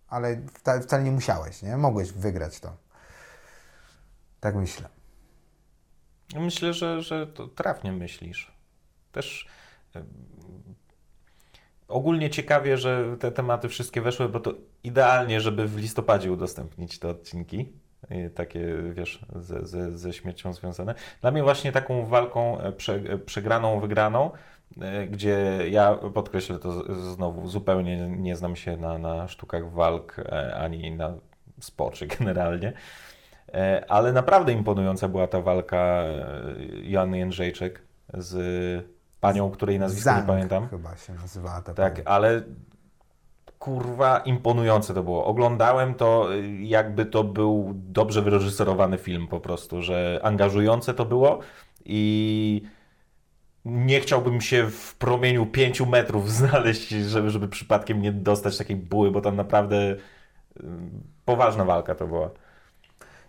[0.07, 1.77] ale wca, wcale nie musiałeś, nie?
[1.77, 2.77] Mogłeś wygrać to.
[4.39, 4.89] Tak myślę.
[6.35, 8.51] Myślę, że, że to trafnie myślisz.
[9.11, 9.47] Też
[11.87, 17.09] ogólnie ciekawie, że te tematy wszystkie weszły, bo to idealnie, żeby w listopadzie udostępnić te
[17.09, 17.73] odcinki.
[18.11, 20.95] y, Takie, wiesz, ze, ze, ze śmiercią związane.
[21.21, 24.31] Dla mnie właśnie taką walką e, prze, e, przegraną, wygraną,
[24.81, 30.15] e, gdzie ja podkreślę to znowu, zupełnie nie znam się na, na sztukach walk,
[30.55, 31.13] ani na
[31.59, 32.73] sporcie generalnie.
[33.87, 36.03] Ale naprawdę imponująca była ta walka
[36.83, 37.81] Joanny Jędrzejczyk
[38.13, 40.67] z panią, której nazwiska Zhang nie pamiętam.
[40.67, 42.07] chyba się nazywała ta Tak, pani.
[42.07, 42.41] ale
[43.59, 45.25] kurwa imponujące to było.
[45.25, 51.39] Oglądałem to, y, jakby to był dobrze wyreżyserowany film po prostu, że angażujące to było
[51.85, 52.61] i
[53.65, 59.11] nie chciałbym się w promieniu pięciu metrów znaleźć, żeby, żeby przypadkiem nie dostać takiej buły,
[59.11, 59.97] bo tam naprawdę y,
[61.25, 62.29] poważna walka to była.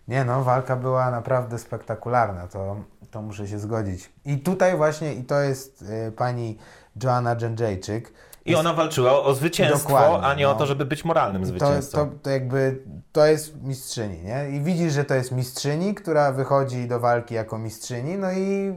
[0.07, 4.09] Nie no, walka była naprawdę spektakularna, to, to muszę się zgodzić.
[4.25, 6.57] I tutaj właśnie, i to jest y, pani
[7.03, 8.13] Joanna Dżędrzejczyk.
[8.45, 10.57] I ona walczyła o zwycięstwo, a nie o no.
[10.59, 12.09] to, żeby być moralnym To, zwycięzcą.
[12.09, 14.49] to, to jakby, to jest mistrzyni, nie?
[14.49, 18.73] I widzisz, że to jest mistrzyni, która wychodzi do walki jako mistrzyni, no i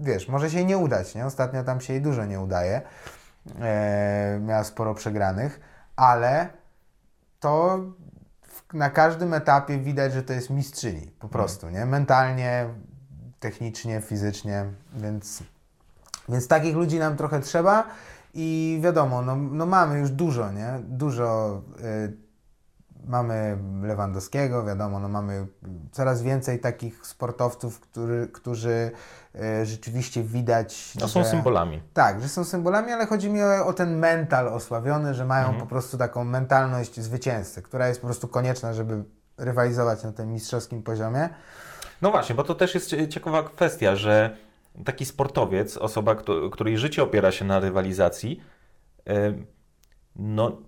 [0.00, 1.26] wiesz, może się jej nie udać, nie?
[1.26, 2.82] Ostatnio tam się jej dużo nie udaje.
[3.60, 5.60] E, miała sporo przegranych,
[5.96, 6.48] ale
[7.40, 7.80] to
[8.72, 11.86] na każdym etapie widać, że to jest mistrzyni, po prostu, nie?
[11.86, 12.68] Mentalnie,
[13.40, 15.42] technicznie, fizycznie, więc,
[16.28, 17.86] więc takich ludzi nam trochę trzeba
[18.34, 20.68] i wiadomo, no, no mamy już dużo, nie?
[20.82, 22.16] Dużo y,
[23.06, 25.46] mamy Lewandowskiego, wiadomo, no mamy
[25.92, 28.90] coraz więcej takich sportowców, który, którzy
[29.34, 31.30] y, rzeczywiście widać, No, są że...
[31.30, 31.82] symbolami.
[31.94, 35.66] Tak, że są symbolami, ale chodzi mi o, o ten mental osławiony, że mają po
[35.66, 39.04] prostu taką mentalność zwycięzcy, która jest po prostu konieczna, żeby
[39.38, 41.28] rywalizować na tym mistrzowskim poziomie.
[42.02, 44.36] No właśnie, bo to też jest cie- ciekawa kwestia, że
[44.84, 46.16] taki sportowiec, osoba,
[46.52, 48.40] której życie opiera się na rywalizacji,
[50.16, 50.58] no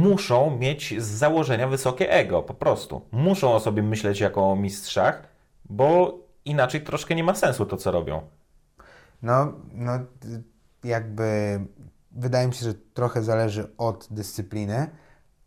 [0.00, 3.02] muszą mieć z założenia wysokie ego, po prostu.
[3.12, 5.22] Muszą o sobie myśleć jako o mistrzach,
[5.64, 8.22] bo inaczej troszkę nie ma sensu to, co robią.
[9.22, 9.92] No, no
[10.84, 11.60] jakby
[12.12, 14.90] wydaje mi się, że trochę zależy od dyscypliny,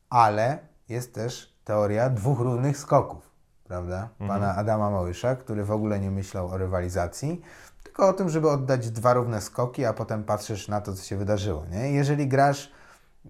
[0.10, 3.27] ale jest też teoria dwóch równych skoków,
[3.68, 4.10] prawda?
[4.28, 7.42] Pana Adama Małysza, który w ogóle nie myślał o rywalizacji,
[7.84, 11.18] tylko o tym, żeby oddać dwa równe skoki, a potem patrzysz na to, co się
[11.18, 11.92] wydarzyło, nie?
[11.92, 12.72] Jeżeli grasz,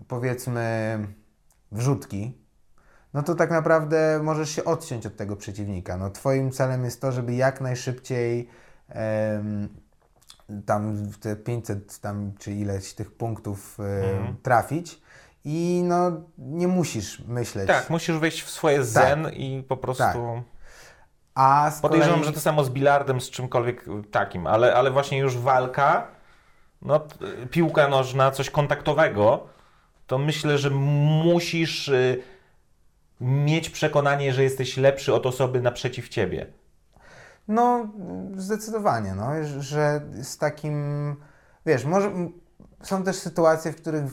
[0.08, 1.00] powiedzmy,
[1.72, 2.38] wrzutki,
[3.14, 5.98] no to tak naprawdę możesz się odciąć od tego przeciwnika.
[5.98, 8.50] No, twoim celem jest to, żeby jak najszybciej
[8.90, 9.70] em,
[10.66, 15.02] tam w te 500 tam, czy ileś tych punktów em, trafić
[15.46, 17.68] i no nie musisz myśleć.
[17.68, 20.04] Tak, musisz wejść w swoje zen i po prostu...
[20.04, 20.18] Tak.
[21.36, 22.28] A Podejrzewam, kolei...
[22.28, 26.08] że to samo z bilardem, z czymkolwiek takim, ale, ale właśnie już walka,
[26.82, 27.08] no
[27.52, 29.48] piłka nożna, coś kontaktowego,
[30.08, 32.24] to myślę, że musisz y,
[33.22, 36.48] mieć przekonanie, że jesteś lepszy od osoby naprzeciw ciebie.
[37.48, 37.88] No,
[38.36, 41.16] zdecydowanie, no, że z takim,
[41.66, 42.12] wiesz, może
[42.84, 44.06] są też sytuacje, w których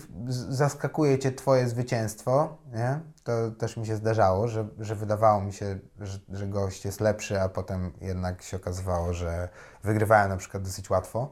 [0.48, 3.00] zaskakuje cię twoje zwycięstwo, nie?
[3.24, 7.40] To też mi się zdarzało, że, że wydawało mi się, że, że gość jest lepszy,
[7.40, 9.48] a potem jednak się okazywało, że
[9.82, 11.30] wygrywałem na przykład dosyć łatwo.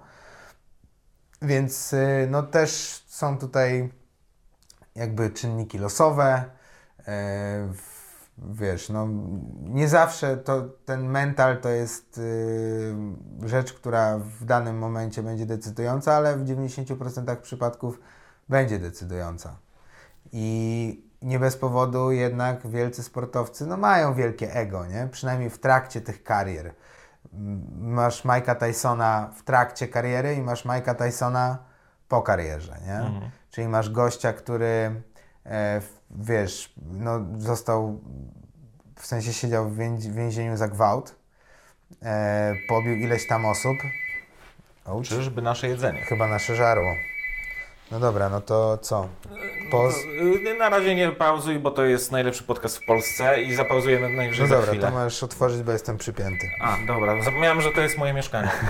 [1.42, 3.92] Więc y, no też są tutaj
[4.94, 6.44] jakby czynniki losowe.
[8.38, 9.08] Wiesz, no
[9.62, 12.94] nie zawsze to ten mental to jest y,
[13.44, 18.00] rzecz, która w danym momencie będzie decydująca, ale w 90% przypadków
[18.48, 19.56] będzie decydująca.
[20.32, 25.08] I nie bez powodu jednak wielcy sportowcy no, mają wielkie ego, nie?
[25.12, 26.74] przynajmniej w trakcie tych karier.
[27.78, 31.58] Masz Mike'a Tysona w trakcie kariery i masz Mike'a Tysona
[32.08, 33.30] po karierze, nie?
[33.50, 35.02] Czyli masz gościa, który
[35.44, 38.00] e, w- wiesz, no, został
[38.96, 41.14] w sensie siedział w więzi- w więzieniu za gwałt,
[42.02, 43.76] e, pobił ileś tam osób.
[44.84, 45.04] Ouch.
[45.04, 46.00] Czyżby nasze jedzenie.
[46.02, 46.94] Chyba nasze żarło.
[47.90, 49.08] No dobra, no to co?
[49.70, 49.94] Poz...
[49.96, 54.48] Y, Na razie nie pauzuj, bo to jest najlepszy podcast w Polsce i zapauzujemy najwyżej
[54.48, 56.50] No dobra, to możesz otworzyć, bo jestem przypięty.
[56.60, 58.50] A, dobra, zapomniałem, że to jest moje mieszkanie.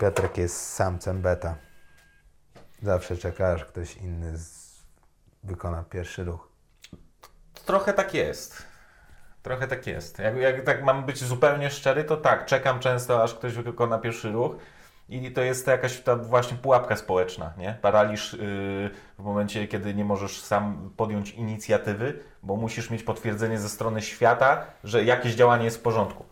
[0.00, 1.54] Piotrek jest samcem beta.
[2.82, 4.68] Zawsze czeka, aż ktoś inny z...
[5.44, 6.48] wykona pierwszy ruch.
[7.66, 8.62] Trochę tak jest.
[9.42, 10.18] Trochę tak jest.
[10.18, 14.32] Jak, jak tak mam być zupełnie szczery, to tak, czekam często, aż ktoś wykona pierwszy
[14.32, 14.52] ruch.
[15.08, 17.78] I to jest jakaś ta właśnie pułapka społeczna, nie?
[17.82, 18.38] Paraliż yy,
[19.18, 24.64] w momencie, kiedy nie możesz sam podjąć inicjatywy, bo musisz mieć potwierdzenie ze strony świata,
[24.84, 26.24] że jakieś działanie jest w porządku.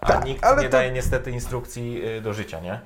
[0.00, 2.80] A Tak, nikt nie to- daje niestety instrukcji yy, do życia, nie?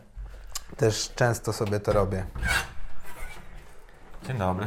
[0.76, 2.26] Też często sobie to robię.
[4.26, 4.66] Dzień dobry.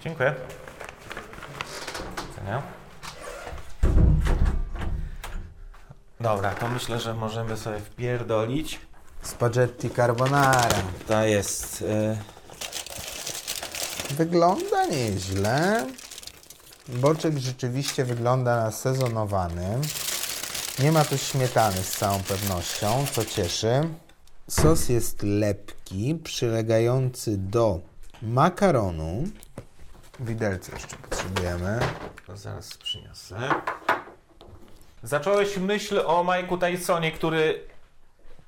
[0.00, 0.34] Dziękuję.
[2.28, 2.62] Widzenia.
[6.20, 8.80] Dobra, to myślę, że możemy sobie wpierdolić.
[9.22, 10.68] Spaghetti carbonara.
[11.08, 11.84] To jest...
[11.88, 12.16] E,
[14.14, 15.86] Wygląda nieźle.
[16.88, 19.78] Boczek rzeczywiście wygląda na sezonowany.
[20.78, 23.88] Nie ma tu śmietany z całą pewnością, co cieszy.
[24.48, 27.80] Sos jest lepki, przylegający do
[28.22, 29.24] makaronu.
[30.20, 31.80] Widelce jeszcze potrzebujemy.
[32.26, 33.36] to zaraz przyniosę.
[35.02, 37.68] Zacząłeś myśl o Mike'u Tysonie, który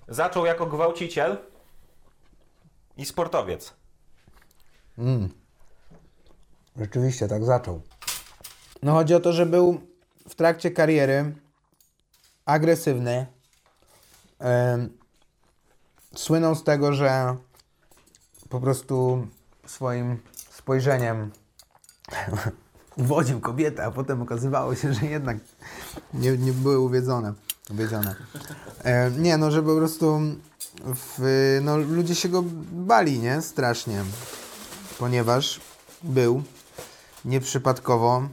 [0.09, 1.39] zaczął jako gwałciciel
[2.97, 3.75] i sportowiec.
[6.77, 7.83] Rzeczywiście tak zaczął.
[8.85, 9.81] No chodzi o to, że był
[10.29, 11.35] w trakcie kariery
[12.45, 13.27] agresywny.
[16.15, 17.37] Słynął z tego, że
[18.49, 19.27] po prostu
[19.67, 20.19] swoim
[20.51, 21.31] spojrzeniem
[22.97, 25.37] uwodził kobietę, a potem okazywało się, że jednak
[26.15, 27.33] nie, nie były uwiedzone.
[27.71, 28.15] uwiedzione.
[28.85, 30.21] E, nie, no, że po prostu
[30.85, 33.43] w, no, ludzie się go bali, nie?
[33.43, 34.05] Strasznie.
[34.99, 35.61] Ponieważ
[36.03, 36.43] był
[37.25, 38.29] nieprzypadkowo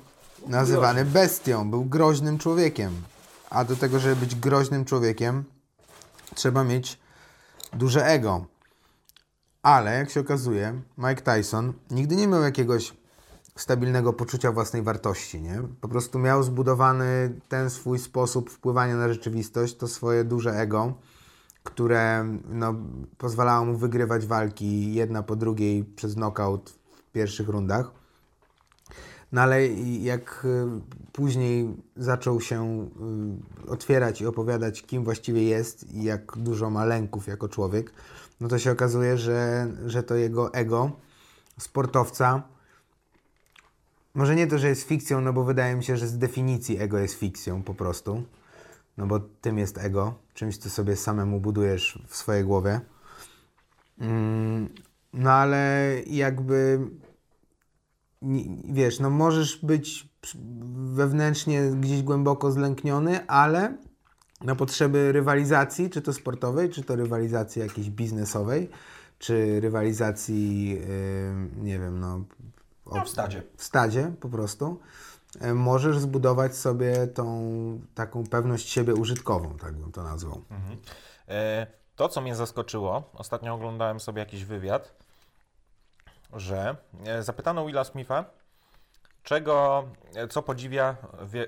[0.48, 1.70] nazywany bestią.
[1.70, 2.92] Był groźnym człowiekiem.
[3.50, 5.44] A do tego, żeby być groźnym człowiekiem,
[6.36, 7.00] trzeba mieć
[7.74, 8.46] duże ego.
[9.64, 12.94] Ale jak się okazuje, Mike Tyson nigdy nie miał jakiegoś
[13.56, 15.62] stabilnego poczucia własnej wartości, nie?
[15.82, 20.94] Po prostu miał zbudowany ten swój sposób wpływania na rzeczywistość, to swoje duże ego,
[21.64, 22.76] które no,
[23.18, 28.01] pozwalało mu wygrywać walki jedna po drugiej przez knockout w pierwszych rundach.
[29.32, 30.66] No ale jak y,
[31.12, 32.90] później zaczął się
[33.68, 37.92] y, otwierać i opowiadać, kim właściwie jest i jak dużo ma lęków jako człowiek,
[38.42, 40.92] no to się okazuje, że, że to jego ego
[41.60, 42.44] sportowca,
[44.14, 46.98] może nie to, że jest fikcją, no bo wydaje mi się, że z definicji ego
[46.98, 48.24] jest fikcją po prostu,
[48.98, 52.82] no bo tym jest ego, czymś, co sobie samemu budujesz w swojej głowie.
[54.00, 54.70] Mm,
[55.14, 56.80] no ale jakby
[58.66, 60.10] wiesz, no możesz być
[60.76, 63.78] wewnętrznie gdzieś głęboko zlękniony, ale
[64.42, 68.70] na potrzeby rywalizacji, czy to sportowej, czy to rywalizacji jakiejś biznesowej,
[69.20, 70.84] czy rywalizacji, yy,
[71.64, 72.22] nie wiem, no,
[72.94, 73.44] No, w stadzie.
[73.58, 74.80] w stadzie po prostu,
[75.42, 80.42] yy, możesz zbudować sobie tą taką pewność siebie użytkową, tak bym to nazwał.
[81.28, 84.94] E, To, co mnie zaskoczyło, ostatnio oglądałem sobie jakiś wywiad,
[86.34, 88.26] że e, zapytano Willa Smitha,
[89.24, 90.96] czego, e, co podziwia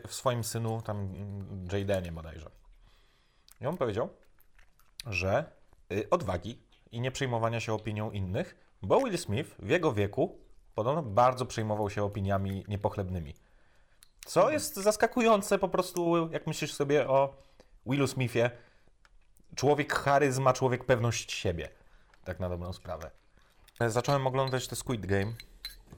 [0.08, 2.50] w swoim synu, tam mm, Jadenie bodajże.
[3.62, 4.10] I on powiedział,
[5.06, 5.46] że
[5.92, 6.60] y, odwagi
[6.92, 10.40] i nie przejmowania się opinią innych, bo Will Smith w jego wieku
[10.76, 13.36] podobno bardzo przejmował się opiniami niepochlebnymi.
[14.26, 17.36] Co jest zaskakujące po prostu, jak myślisz sobie o
[17.86, 18.52] Willu Smithie,
[19.56, 21.70] człowiek charyzma, człowiek pewność siebie.
[22.24, 23.12] Tak na dobrą sprawę.
[23.80, 25.32] E, Zacząłem oglądać te Squid Game.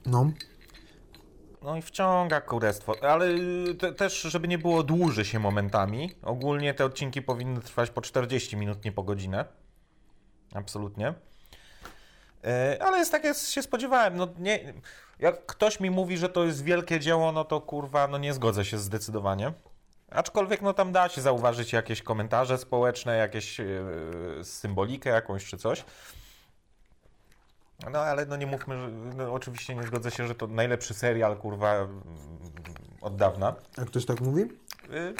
[0.06, 0.30] No,
[1.62, 6.14] No i wciąga kurestwo, ale y, te, też, żeby nie było dłuży się momentami.
[6.22, 9.44] Ogólnie te odcinki powinny trwać po 40 minut, nie po godzinę.
[10.54, 11.14] Absolutnie.
[12.44, 14.16] E, Ale jest tak, jak się spodziewałem.
[14.16, 14.74] No nie,
[15.18, 18.64] jak ktoś mi mówi, że to jest wielkie dzieło, no to kurwa, no nie zgodzę
[18.64, 19.52] się zdecydowanie.
[20.10, 23.64] Aczkolwiek no tam da się zauważyć jakieś komentarze społeczne, jakieś e,
[24.42, 25.84] symbolikę jakąś czy coś.
[27.92, 31.36] No ale no nie mówmy, że no, oczywiście nie zgodzę się, że to najlepszy serial
[31.36, 31.88] kurwa
[33.00, 33.54] od dawna.
[33.78, 34.40] a ktoś tak mówi?
[34.42, 35.14] Y,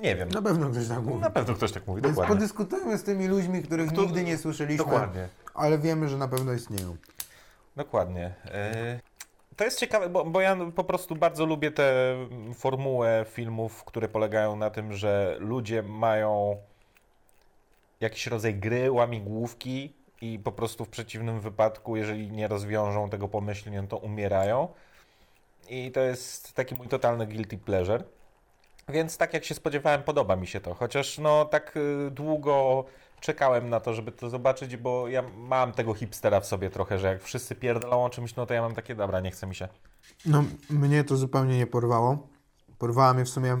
[0.00, 0.28] nie wiem.
[0.28, 1.20] Na pewno ktoś tak mówi.
[1.20, 2.34] Na pewno ktoś tak mówi, Więc dokładnie.
[2.36, 5.28] podyskutujmy z tymi ludźmi, których Kto- nigdy nie słyszeliśmy, Dokładnie.
[5.54, 6.96] ale wiemy, że na pewno istnieją.
[7.76, 8.34] Dokładnie.
[8.96, 9.00] Y,
[9.56, 12.16] To jest ciekawe, bo, bo ja po prostu bardzo lubię tę
[12.54, 16.56] formułę filmów, które polegają na tym, że ludzie mają
[18.00, 23.82] jakiś rodzaj gry, łamigłówki i po prostu w przeciwnym wypadku, jeżeli nie rozwiążą tego pomyślnie,
[23.88, 24.68] to umierają.
[25.68, 28.04] I to jest taki mój totalny guilty pleasure.
[28.88, 30.74] Więc tak jak się spodziewałem, podoba mi się to.
[30.74, 32.84] Chociaż no tak y, długo
[33.20, 37.08] czekałem na to, żeby to zobaczyć, bo ja mam tego hipstera w sobie trochę, że
[37.08, 39.68] jak wszyscy pierdolą o czymś, no to ja mam takie, dobra, nie chce mi się.
[40.26, 42.28] No, mnie to zupełnie nie porwało.
[42.78, 43.60] Porwała mnie w sumie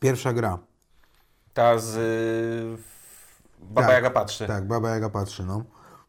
[0.00, 0.58] pierwsza gra.
[1.54, 2.95] Ta z y,
[3.70, 4.46] Baba Tak, Jaga patrzy.
[4.46, 5.64] Tak, Baba Jaga patrzy, no.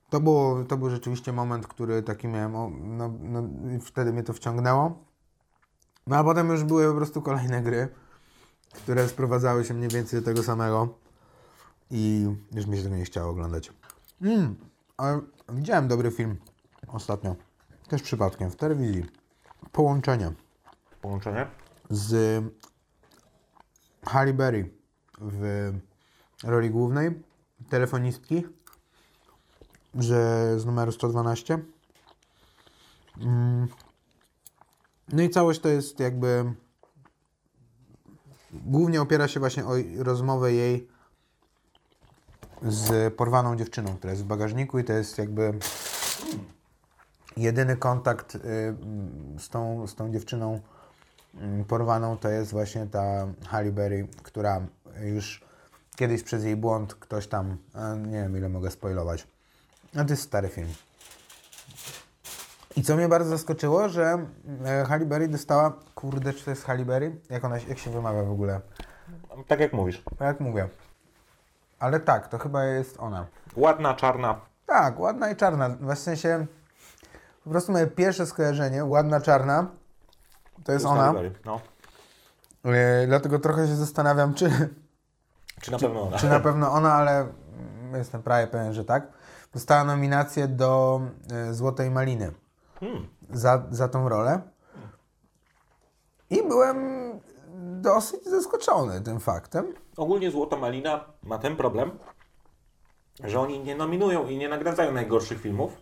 [0.10, 2.51] To, było, to był rzeczywiście moment, który taki miałem,
[2.97, 3.43] no, no,
[3.82, 5.03] wtedy mnie to wciągnęło.
[6.08, 7.88] No a potem już były po prostu kolejne gry,
[8.74, 10.97] które sprowadzały się mniej więcej do tego samego
[11.91, 13.74] i już mi się tego nie chciało oglądać.
[14.22, 14.55] Mm,
[14.97, 16.38] ale widziałem dobry film
[16.88, 17.36] ostatnio,
[17.89, 19.05] też przypadkiem, w telewizji.
[19.72, 20.32] Połączenie
[21.01, 21.47] Połączenie?
[21.89, 22.43] z
[24.05, 24.70] Halle Berry
[25.22, 25.72] w
[26.43, 27.24] roli głównej
[27.70, 28.43] telefonistki
[29.95, 31.59] że z numeru 112.
[33.22, 33.68] Mm.
[35.13, 36.53] No i całość to jest jakby
[38.53, 40.88] głównie opiera się właśnie o rozmowę jej
[42.63, 45.53] z porwaną dziewczyną, która jest w bagażniku i to jest jakby
[47.38, 48.39] jedyny kontakt y,
[49.39, 50.61] z tą, z tą dziewczyną
[51.36, 54.61] mm, porwaną to jest właśnie ta Halle Berry, która
[55.01, 55.47] już
[55.98, 59.28] kiedyś przez jej błąd ktoś tam, a nie wiem ile mogę spoilować,
[59.93, 60.74] no to jest stary film.
[62.76, 64.26] I co mnie bardzo zaskoczyło, że
[64.66, 67.22] e, Halle Berry dostała, kurde, czy to jest Halle Berry?
[67.30, 68.62] Jak ona, jak się wymawia w ogóle?
[69.48, 70.04] Tak jak mówisz.
[70.20, 70.70] Jak mówię.
[71.80, 73.26] Ale tak, to chyba jest ona.
[73.56, 74.41] Ładna, czarna.
[74.66, 75.70] Tak, ładna i czarna.
[75.70, 76.45] W sensie,
[77.43, 79.68] po prostu moje pierwsze skojarzenie, ładna, czarna,
[80.64, 81.14] to jest ona.
[81.45, 81.62] No.
[82.66, 84.70] E, dlatego trochę się zastanawiam, czy,
[85.62, 86.18] Czy na pewno ona?
[86.18, 87.28] czy na pewno ona, ale
[87.93, 89.08] jestem prawie pewien, że tak.
[89.53, 91.01] Dostała nominację do
[91.32, 92.32] e, Złotej Maliny
[92.80, 93.08] Hmm.
[93.30, 94.41] za, za tą rolę.
[96.30, 97.12] I byłem
[97.82, 99.74] dosyć zaskoczony tym faktem.
[99.97, 101.91] Ogólnie Złota Malina ma ten problem,
[103.24, 105.78] że oni nie nominują i nie nagradzają najgorszych filmów,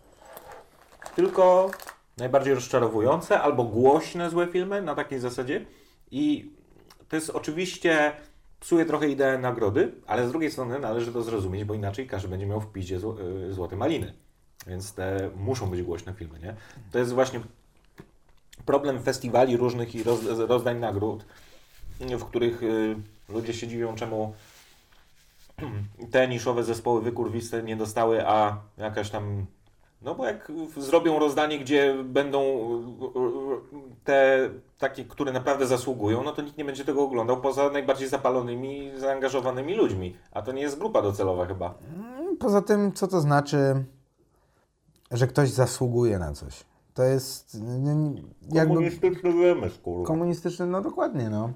[1.16, 1.72] tylko
[2.18, 5.66] najbardziej rozczarowujące albo głośne złe filmy na takiej zasadzie.
[6.12, 6.54] I
[7.10, 8.12] to jest oczywiście
[8.60, 12.46] psuje trochę ideę nagrody, ale z drugiej strony należy to zrozumieć, bo inaczej każdy będzie
[12.46, 13.16] miał w piździe zło,
[13.50, 14.14] y, Złote Maliny.
[14.68, 16.56] Więc te muszą być głośne filmy, nie?
[16.92, 17.40] To jest właśnie
[18.66, 21.26] problem festiwali różnych i roz, rozdań nagród,
[22.00, 22.96] w których y,
[23.30, 24.34] ludzie się dziwią, czemu
[26.12, 29.46] te niszowe zespoły wykurwiste nie dostały, a jakaś tam.
[30.06, 34.50] No bo jak zrobią rozdanie, gdzie będą y, y, te
[34.80, 39.76] takie, które naprawdę zasługują, no to nikt nie będzie tego oglądał poza najbardziej zapalonymi, zaangażowanymi
[39.76, 40.18] ludźmi.
[40.32, 41.74] A to nie jest grupa docelowa chyba.
[42.40, 43.86] Poza tym, co to znaczy,
[45.12, 46.64] że ktoś zasługuje na coś?
[46.94, 47.58] To jest
[48.52, 50.06] jakby Komunistyczny wymysł, kurwa.
[50.08, 51.50] komunistyczny, no dokładnie, no.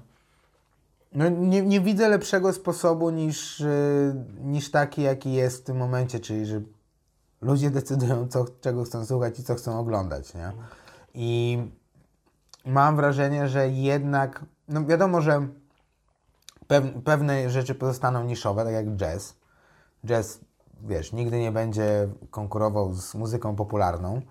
[1.12, 6.20] no nie, nie widzę lepszego sposobu niż, y, niż taki, jaki jest w tym momencie,
[6.20, 6.60] czyli że
[7.40, 10.52] ludzie decydują, co, czego chcą słuchać i co chcą oglądać, nie?
[11.14, 11.58] I
[12.66, 15.48] mam wrażenie, że jednak, no wiadomo, że
[16.66, 19.34] pew, pewne rzeczy pozostaną niszowe, tak jak jazz.
[20.06, 20.40] Jazz,
[20.82, 24.22] wiesz, nigdy nie będzie konkurował z muzyką popularną.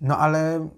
[0.00, 0.68] No ale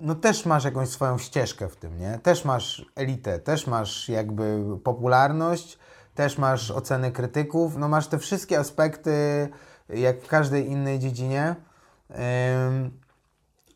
[0.00, 2.18] no też masz jakąś swoją ścieżkę w tym, nie?
[2.22, 5.78] Też masz elitę, też masz jakby popularność,
[6.14, 9.48] też masz oceny krytyków, no masz te wszystkie aspekty,
[9.88, 11.56] jak w każdej innej dziedzinie.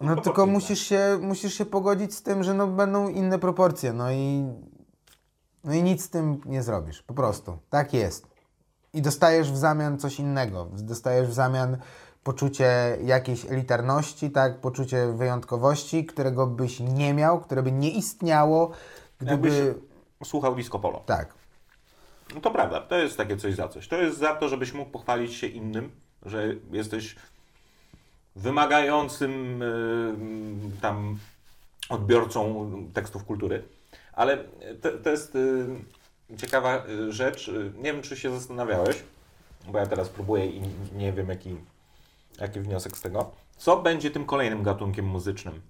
[0.01, 4.13] No tylko musisz się, musisz się pogodzić z tym, że no będą inne proporcje, no
[4.13, 4.45] i,
[5.65, 7.59] no i nic z tym nie zrobisz, po prostu.
[7.71, 8.27] Tak jest.
[8.95, 10.69] I dostajesz w zamian coś innego.
[10.73, 11.77] Dostajesz w zamian
[12.23, 18.71] poczucie jakiejś elitarności, tak, poczucie wyjątkowości, którego byś nie miał, które by nie istniało,
[19.19, 19.49] gdyby...
[19.49, 19.83] Jakbyś
[20.25, 21.03] słuchał disco polo.
[21.07, 21.35] Tak.
[22.35, 23.89] No to prawda, to jest takie coś za coś.
[23.89, 25.91] To jest za to, żebyś mógł pochwalić się innym,
[26.27, 27.17] że jesteś
[28.37, 31.19] wymagającym y, tam
[31.89, 33.63] odbiorcą tekstów kultury.
[34.13, 34.45] Ale
[34.81, 35.67] to, to jest y,
[36.37, 37.51] ciekawa y, rzecz.
[37.77, 39.03] Nie wiem, czy się zastanawiałeś,
[39.69, 40.63] bo ja teraz próbuję i
[40.93, 41.57] nie wiem, jaki,
[42.41, 43.31] jaki wniosek z tego.
[43.57, 45.61] Co będzie tym kolejnym gatunkiem muzycznym?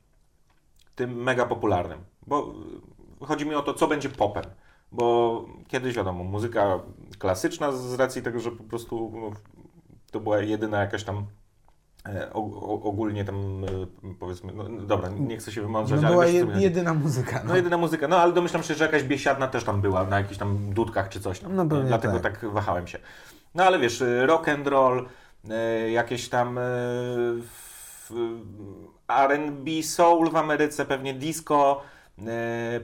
[0.97, 1.99] Tym mega popularnym.
[2.27, 2.55] Bo
[3.23, 4.45] y, chodzi mi o to, co będzie popem.
[4.93, 6.81] Bo kiedyś wiadomo, muzyka
[7.19, 9.31] klasyczna z racji tego, że po prostu no,
[10.13, 11.27] to była jedyna jakaś tam
[12.07, 12.33] e,
[12.83, 16.63] ogólnie tam e, powiedzmy, no, dobra, nie chcę się wymądrzać, No ale była wiesz, chodzi.
[16.63, 17.37] jedyna muzyka.
[17.39, 17.49] No.
[17.49, 20.39] No jedyna muzyka, no ale domyślam się, że jakaś biesiadna też tam była na jakichś
[20.39, 21.57] tam dudkach czy coś tam.
[21.57, 22.39] No pewnie Dlatego tak.
[22.41, 22.51] tak.
[22.53, 22.99] wahałem się.
[23.55, 25.09] No ale wiesz, y, rock and roll,
[25.93, 26.59] jakieś tam
[29.09, 31.81] R&B, soul w Ameryce, pewnie disco,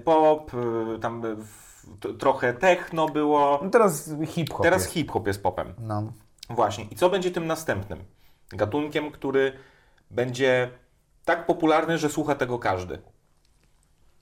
[0.05, 0.51] pop,
[1.01, 1.23] tam
[2.19, 3.61] trochę techno było.
[3.63, 5.75] No teraz hip-hop Teraz hip-hop jest popem.
[5.81, 6.13] No.
[6.51, 6.85] Właśnie.
[6.85, 8.05] I co będzie tym następnym?
[8.51, 9.53] Gatunkiem, który
[10.11, 10.71] będzie
[11.25, 12.99] tak popularny, że słucha tego każdy.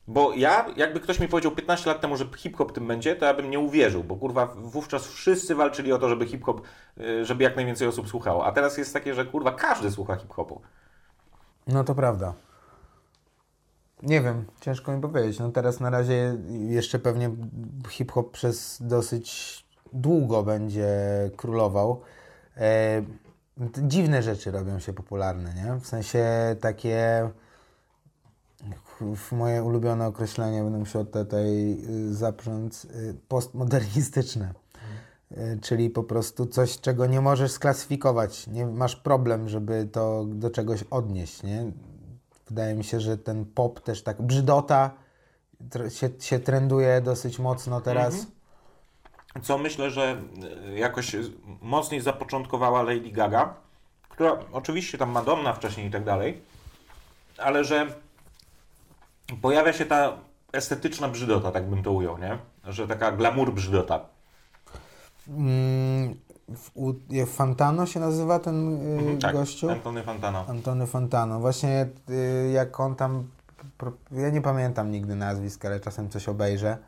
[0.08, 3.34] Bo ja, jakby ktoś mi powiedział 15 lat temu, że hip-hop tym będzie, to ja
[3.34, 6.60] bym nie uwierzył, bo kurwa wówczas wszyscy walczyli o to, żeby hip-hop,
[7.00, 8.46] y, żeby jak najwięcej osób słuchało.
[8.46, 10.60] A teraz jest takie, że kurwa każdy słucha hip-hopu.
[11.66, 12.34] No to prawda.
[14.02, 15.38] Nie wiem, ciężko mi powiedzieć.
[15.38, 17.30] No teraz na razie jeszcze pewnie
[17.88, 20.88] hip-hop przez dosyć długo będzie
[21.36, 22.02] królował.
[22.56, 23.02] E,
[23.82, 25.80] dziwne rzeczy robią się popularne, nie?
[25.80, 26.26] W sensie
[26.60, 27.30] takie
[29.32, 34.54] moje ulubione określenie, będę musiał tutaj y, zaprząc, y, postmodernistyczne.
[35.32, 38.46] Y, Czyli po prostu coś, czego nie możesz sklasyfikować.
[38.46, 41.72] Nie masz problem, żeby to do czegoś odnieść, nie?
[42.48, 44.90] Wydaje mi się, że ten pop też tak, brzydota
[45.88, 48.26] się, się trenduje dosyć mocno teraz.
[49.42, 50.16] Co myślę, że
[50.68, 51.16] e, jakoś
[51.62, 53.54] mocniej zapoczątkowała Lady Gaga,
[54.08, 56.40] która oczywiście tam Madonna wcześniej i tak dalej,
[57.38, 57.86] ale że
[59.42, 60.12] pojawia się ta
[60.52, 62.38] estetyczna brzydota, tak bym to ujął, nie?
[62.64, 64.00] Że taka glamour brzydota.
[65.28, 66.14] Mm,
[66.74, 66.92] u,
[67.26, 69.70] Fantano się nazywa ten y, Mhm, tak, gościu?
[69.70, 70.44] Antony Fantano.
[70.48, 71.40] Antony Fontano.
[71.40, 73.28] Właśnie y, jak on tam,
[74.10, 76.78] ja nie pamiętam nigdy nazwisk, ale czasem coś obejrzę.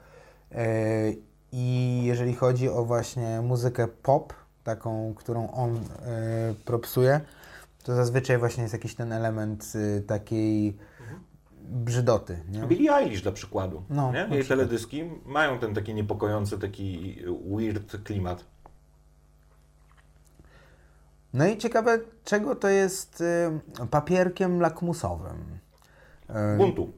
[0.53, 4.33] Y, I jeżeli chodzi o właśnie muzykę pop,
[4.65, 5.81] taką, którą on y,
[6.65, 7.21] propsuje,
[7.85, 10.77] to zazwyczaj właśnie jest jakiś ten element y, takiej
[11.63, 12.39] brzydoty.
[12.49, 12.63] Nie?
[12.63, 13.83] Billie Eilish dla przykładu.
[13.91, 14.29] No, nie?
[14.37, 17.17] Jej teledyski mają ten taki niepokojący, taki
[17.57, 18.45] weird klimat.
[21.35, 25.59] No i ciekawe, czego to jest y, papierkiem lakmusowym.
[26.31, 26.93] Y, Buntu.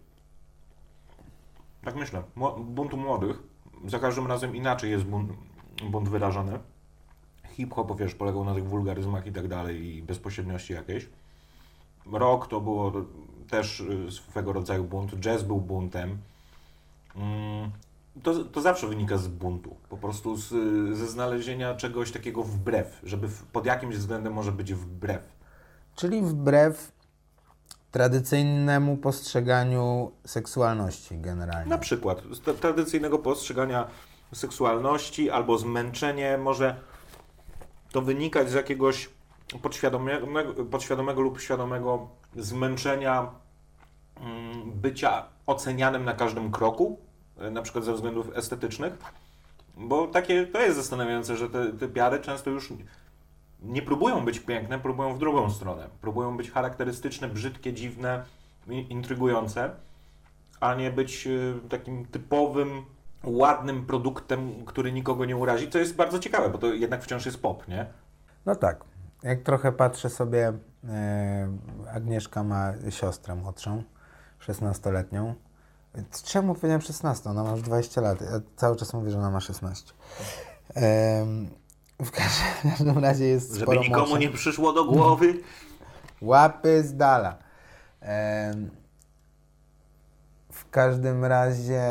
[1.84, 2.22] Tak myślę.
[2.36, 3.49] Mło- Buntu młodych.
[3.87, 5.33] Za każdym razem inaczej jest bunt,
[5.91, 6.59] bunt wyrażony.
[7.51, 11.09] Hip-hop, wiesz, polegał na tych wulgaryzmach i tak dalej i bezpośredniości jakiejś.
[12.12, 12.93] Rock to było
[13.49, 15.12] też y, swego rodzaju bunt.
[15.20, 16.18] Jazz był buntem.
[17.16, 17.70] Mm,
[18.22, 19.76] To, to zawsze wynika z buntu.
[19.89, 20.49] Po prostu z,
[20.99, 25.22] ze znalezienia czegoś takiego wbrew, żeby pod jakimś względem może być wbrew.
[25.97, 26.93] Czyli wbrew
[27.91, 31.70] tradycyjnemu postrzeganiu seksualności generalnie.
[31.70, 33.86] Na przykład z tra- tradycyjnego postrzegania
[34.34, 36.76] seksualności albo zmęczenie może
[37.93, 39.11] to wynikać z jakiegoś
[39.62, 40.26] podświadomego,
[40.64, 43.30] podświadomego lub świadomego zmęczenia
[44.20, 46.99] mm, bycia ocenianym na każdym kroku,
[47.38, 48.93] e, na przykład ze względów estetycznych.
[49.76, 52.72] Bo takie to jest zastanawiające, że te, te piary często już
[53.63, 55.89] nie próbują być piękne, próbują w drugą stronę.
[56.01, 58.25] Próbują być charakterystyczne, brzydkie, dziwne,
[58.67, 59.71] intrygujące
[60.61, 62.85] a nie być y, takim typowym,
[63.25, 67.43] ładnym produktem, który nikogo nie urazi, co jest bardzo ciekawe, bo to jednak wciąż jest
[67.43, 67.87] pop, nie?
[68.47, 68.85] No tak.
[69.23, 70.53] Jak trochę patrzę sobie,
[70.89, 71.49] e,
[71.93, 73.83] Agnieszka ma siostrę młodszą,
[74.47, 75.35] 16-letnią.
[76.25, 77.31] Czemu powiedziałem 16?
[77.31, 78.21] Ona ma już 20 lat.
[78.21, 79.93] Ja cały czas mówię, że ona ma 16.
[80.75, 81.51] Em,
[82.05, 85.34] w, każdym, razie jest Żeby sporo nikomu nie przyszło do głowy.
[86.20, 87.38] Łapy z dala.
[90.53, 91.82] W każdym razie,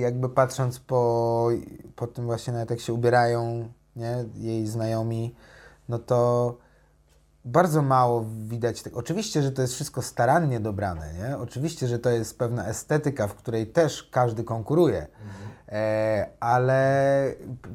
[0.00, 1.48] jakby patrząc po,
[1.96, 5.34] po tym właśnie nawet jak się ubierają, nie, jej znajomi,
[5.88, 6.56] no to
[7.44, 8.84] bardzo mało widać.
[8.94, 11.38] Oczywiście, że to jest wszystko starannie dobrane, nie?
[11.38, 15.06] Oczywiście, że to jest pewna estetyka, w której też każdy konkuruje, e,
[16.40, 17.24] ale...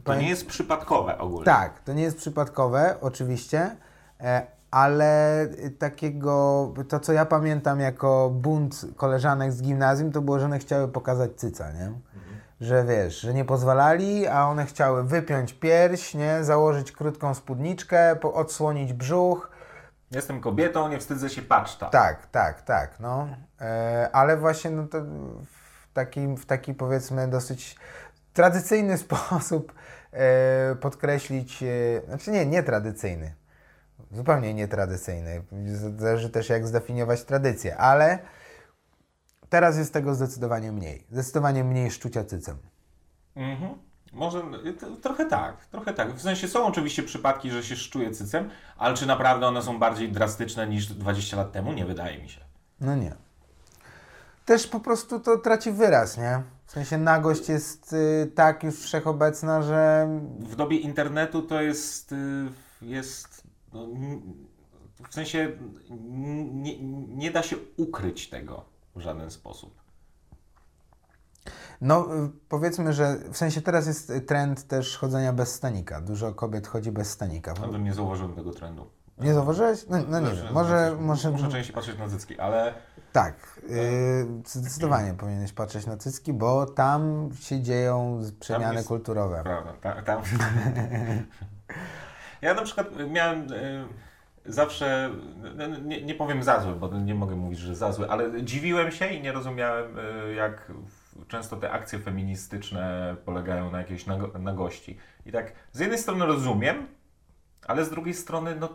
[0.04, 1.46] To nie jest przypadkowe ogólnie.
[1.46, 3.76] Tak, to nie jest przypadkowe, oczywiście,
[4.22, 5.48] e, ale
[5.80, 10.88] takiego, to co ja pamiętam jako bunt koleżanek z gimnazjum, to było, że one chciały
[10.88, 11.92] pokazać cyca, nie?
[12.62, 16.44] Że wiesz, że nie pozwalali, a one chciały wypiąć pierś, nie?
[16.44, 19.52] Założyć krótką spódniczkę, po- odsłonić brzuch.
[20.12, 21.90] Jestem kobietą, nie wstydzę się paczta.
[21.90, 23.28] Tak, tak, tak, no.
[23.62, 24.98] E, ale właśnie no to
[25.98, 27.76] w taki, w taki powiedzmy dosyć
[28.34, 29.74] tradycyjny sposób
[30.12, 33.36] e, podkreślić, e, znaczy nie, nietradycyjny,
[34.12, 35.44] zupełnie nietradycyjny,
[35.98, 38.20] zależy też jak zdefiniować tradycję, ale
[39.50, 42.58] teraz jest tego zdecydowanie mniej, zdecydowanie mniej szczucia cycem.
[43.36, 43.74] Mhm.
[44.14, 46.14] Może y, trochę tak, trochę tak.
[46.14, 50.12] W sensie są oczywiście przypadki, że się szczuje cycem, ale czy naprawdę one są bardziej
[50.12, 51.74] drastyczne niż 20 lat temu?
[51.74, 52.42] Nie wydaje mi się.
[52.80, 53.27] No nie.
[54.48, 56.44] Też po prostu to traci wyraz, nie?
[56.66, 60.08] W sensie nagość jest y, tak już wszechobecna, że
[60.40, 62.16] w dobie internetu to jest, y,
[62.82, 63.44] jest
[63.74, 63.88] no,
[65.10, 65.52] w sensie
[66.54, 69.82] nie, nie da się ukryć tego w żaden sposób.
[71.82, 76.02] No, y, powiedzmy, że w sensie teraz jest trend też chodzenia bez stanika.
[76.02, 77.54] Dużo kobiet chodzi bez stanika.
[77.54, 78.90] Nawet nie zauważyłem tego trendu.
[79.18, 79.86] Nie zauważyłeś?
[79.90, 80.54] No, no nie wiem.
[80.54, 82.74] Może, może, Muszę częściej patrzeć na cycki, ale
[83.12, 83.60] tak.
[83.70, 89.42] Y, zdecydowanie powinieneś patrzeć na cycki, bo tam się dzieją przemiany jest- kulturowe.
[89.44, 90.22] prawda, ta, tam.
[92.42, 93.86] ja na przykład miałem y,
[94.46, 95.10] zawsze,
[95.56, 98.92] no, nie, nie powiem za złe, bo nie mogę mówić, że za złe, ale dziwiłem
[98.92, 100.00] się i nie rozumiałem,
[100.30, 100.72] y, jak
[101.28, 104.98] często te akcje feministyczne polegają na jakiejś nago- nagości.
[105.26, 106.88] I tak z jednej strony rozumiem,
[107.68, 108.70] ale z drugiej strony, no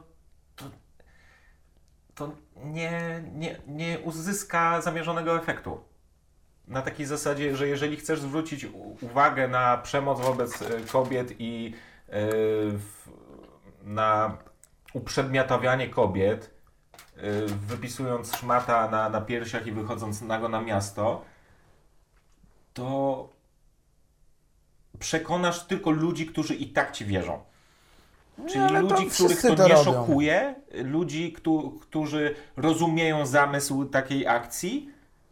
[2.27, 2.33] to
[2.65, 5.81] nie, nie, nie uzyska zamierzonego efektu.
[6.69, 8.67] Na takiej zasadzie, że jeżeli chcesz zwrócić
[9.01, 11.75] uwagę na przemoc wobec e, kobiet i
[12.09, 13.09] w,
[13.85, 14.39] na
[14.93, 16.51] uprzedmiotawianie kobiet,
[17.17, 21.25] yy, wypisując szmata na, na piersiach i wychodząc nago na miasto,
[22.75, 23.29] to
[24.99, 27.45] przekonasz tylko ludzi, którzy i tak ci wierzą.
[28.49, 29.85] Czyli ale to ludzi, których to, to nie robią.
[29.85, 30.55] szokuje,
[30.85, 34.91] ludzi, któ- którzy rozumieją zamysł takiej akcji,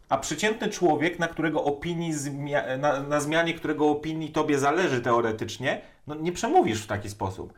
[0.09, 5.81] a przeciętny człowiek, na którego opinii, zmia- na, na zmianie którego opinii tobie zależy teoretycznie,
[6.07, 7.53] no nie przemówisz w taki sposób.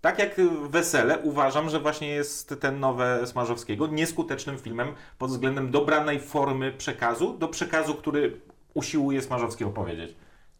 [0.00, 0.34] Tak jak
[0.70, 4.88] Wesele, uważam, że właśnie jest ten nowe Smarzowskiego nieskutecznym filmem
[5.18, 8.40] pod względem dobranej formy przekazu do przekazu, który
[8.74, 10.14] usiłuje Smarzowski opowiedzieć.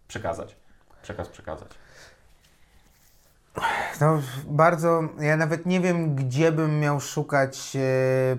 [0.09, 0.57] Przekazać.
[1.03, 1.69] Przekaz przekazać.
[4.01, 5.03] No, bardzo.
[5.21, 8.37] Ja nawet nie wiem, gdzie bym miał szukać e,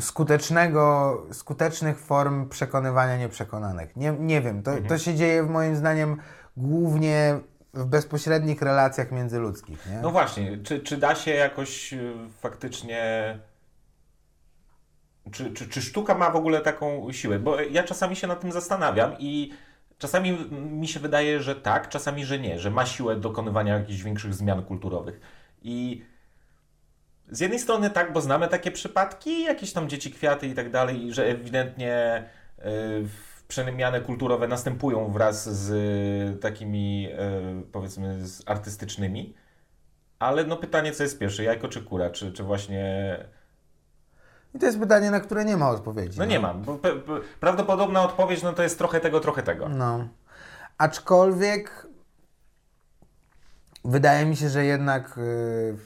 [0.00, 3.96] skutecznego, skutecznych form przekonywania nieprzekonanych.
[3.96, 4.62] Nie, nie wiem.
[4.62, 6.16] To, to się dzieje, moim zdaniem,
[6.56, 7.40] głównie
[7.74, 9.86] w bezpośrednich relacjach międzyludzkich.
[9.86, 10.00] Nie?
[10.00, 13.38] No właśnie, czy, czy da się jakoś y, faktycznie.
[15.32, 17.38] Czy, czy, czy sztuka ma w ogóle taką siłę?
[17.38, 19.52] Bo ja czasami się nad tym zastanawiam i
[20.00, 24.34] czasami mi się wydaje, że tak, czasami, że nie, że ma siłę dokonywania jakichś większych
[24.34, 25.20] zmian kulturowych.
[25.62, 26.04] I
[27.28, 31.06] z jednej strony tak, bo znamy takie przypadki, jakieś tam dzieci kwiaty i tak dalej,
[31.06, 32.24] i że ewidentnie
[32.58, 32.62] y,
[33.48, 37.08] przemiany kulturowe następują wraz z y, takimi
[37.60, 39.34] y, powiedzmy z artystycznymi.
[40.18, 42.10] Ale no pytanie, co jest pierwsze, jajko czy kura?
[42.10, 43.16] Czy, czy właśnie...
[44.54, 46.18] I to jest pytanie, na które nie ma odpowiedzi.
[46.18, 46.62] No nie mam.
[46.62, 49.68] Bo pe, pe, prawdopodobna odpowiedź no to jest trochę tego, trochę tego.
[49.68, 50.08] No.
[50.78, 51.86] Aczkolwiek
[53.84, 55.76] wydaje mi się, że jednak, yy,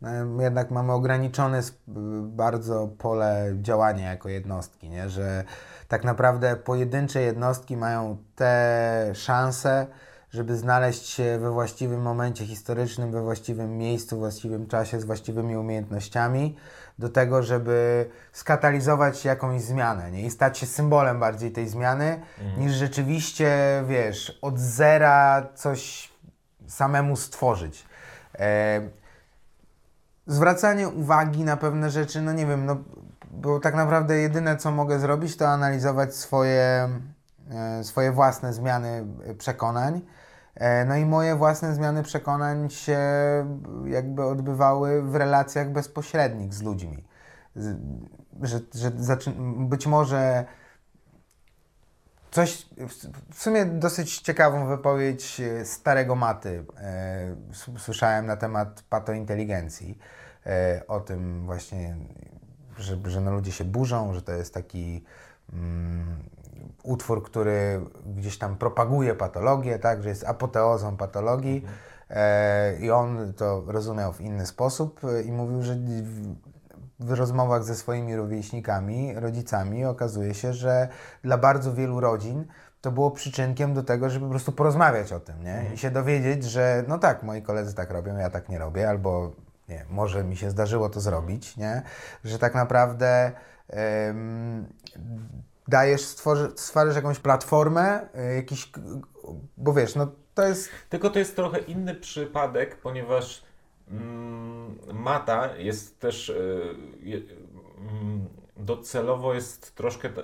[0.00, 1.82] no, jednak mamy ograniczone sp-
[2.22, 5.10] bardzo pole działania jako jednostki, nie?
[5.10, 5.44] że
[5.88, 9.86] tak naprawdę pojedyncze jednostki mają te szanse,
[10.30, 15.56] żeby znaleźć się we właściwym momencie historycznym, we właściwym miejscu, w właściwym czasie, z właściwymi
[15.56, 16.56] umiejętnościami
[16.98, 20.22] do tego, żeby skatalizować jakąś zmianę nie?
[20.22, 22.20] i stać się symbolem bardziej tej zmiany,
[22.58, 23.50] niż rzeczywiście,
[23.88, 26.12] wiesz, od zera coś
[26.66, 27.86] samemu stworzyć.
[28.38, 28.80] E,
[30.26, 32.76] zwracanie uwagi na pewne rzeczy, no nie wiem, no,
[33.30, 36.88] bo tak naprawdę jedyne, co mogę zrobić, to analizować swoje,
[37.50, 40.00] e, swoje własne zmiany e, przekonań.
[40.56, 42.98] E, No i moje własne zmiany przekonań się
[43.86, 47.04] jakby odbywały w relacjach bezpośrednich z ludźmi.
[48.42, 49.16] Że, że
[49.58, 50.44] być może
[52.30, 57.36] coś, w- sumie dosyć ciekawą wypowiedź e, starego Maty e,
[57.78, 59.98] słyszałem na temat patointeligencji,
[60.88, 61.96] o tym właśnie,
[62.78, 65.04] że, że no ludzie się burzą, że to jest taki
[65.52, 66.16] mm,
[66.82, 67.80] utwór, który
[68.16, 71.64] gdzieś tam propaguje patologię, tak, że jest apoteozą patologii
[72.10, 76.34] e, i on to rozumiał w inny sposób e, i mówił, że w,
[77.00, 80.88] w rozmowach ze swoimi rówieśnikami, rodzicami okazuje się, że
[81.22, 82.44] dla bardzo wielu rodzin
[82.80, 85.70] to było przyczynkiem do tego, żeby po prostu porozmawiać o tym, nie?
[85.74, 89.32] I się dowiedzieć, że no tak, moi koledzy tak robią, ja tak nie robię, albo
[89.68, 91.82] nie, może mi się zdarzyło to zrobić, nie?
[92.24, 93.32] Że tak naprawdę
[95.68, 98.72] dajesz, stworzy, stwarzasz jakąś platformę, y, jakiś,
[99.56, 103.42] bo wiesz, no to jest, Tylko to jest trochę inny przypadek, ponieważ
[103.90, 106.74] mm, Mata jest też y,
[107.78, 110.22] mm, docelowo jest troszkę t-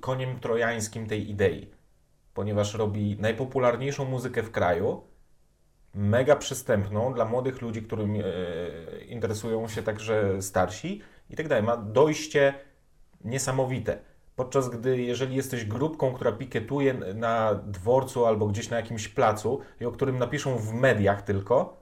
[0.00, 1.70] koniem trojańskim tej idei,
[2.34, 5.02] ponieważ robi najpopularniejszą muzykę w kraju,
[5.94, 8.24] mega przystępną dla młodych ludzi, którymi e,
[9.04, 11.64] interesują się także starsi i tak dalej.
[11.64, 12.54] Ma dojście
[13.24, 13.98] niesamowite.
[14.40, 19.84] Podczas gdy, jeżeli jesteś grupką, która pikietuje na dworcu albo gdzieś na jakimś placu i
[19.84, 21.76] o którym napiszą w mediach tylko,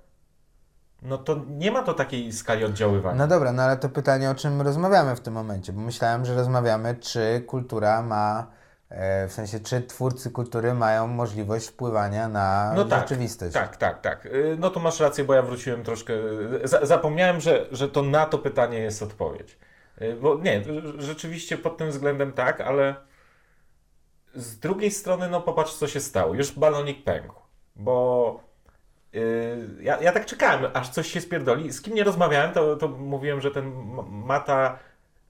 [1.03, 3.19] no to nie ma to takiej skali oddziaływania.
[3.19, 6.35] no dobra, no ale to pytanie, o czym rozmawiamy w tym momencie, bo myślałem, że
[6.35, 8.47] rozmawiamy, czy kultura ma,
[8.89, 13.55] e, w sensie, czy twórcy kultury mają możliwość wpływania na No tak, rzeczywistość.
[13.55, 14.27] Tak, tak, tak.
[14.27, 16.15] Y, No to masz rację, bo ja wróciłem troszkę.
[16.65, 19.59] Za, zapomniałem, że, że to na to pytanie jest odpowiedź.
[20.03, 20.63] Y, Bo nie,
[20.99, 22.97] rzeczywiście pod tym względem tak, ale
[24.35, 26.35] z drugiej strony, no popatrz, co się stało.
[26.35, 27.35] Już balonik pękł,
[27.77, 28.41] bo
[29.15, 31.73] y, ja, ja tak czekałem, aż coś się spierdoli.
[31.73, 33.73] Z kim nie rozmawiałem, to, to mówiłem, że ten
[34.11, 34.79] Mata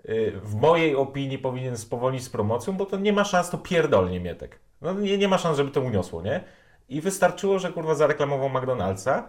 [0.09, 4.21] y, w mojej opinii powinien spowolnić z promocją, bo to nie ma szans, to pierdolnie
[4.21, 4.59] Mietek.
[4.81, 6.45] No nie, nie ma szans, żeby to uniosło, nie?
[6.89, 9.23] I wystarczyło, że kurwa zareklamował McDonald'sa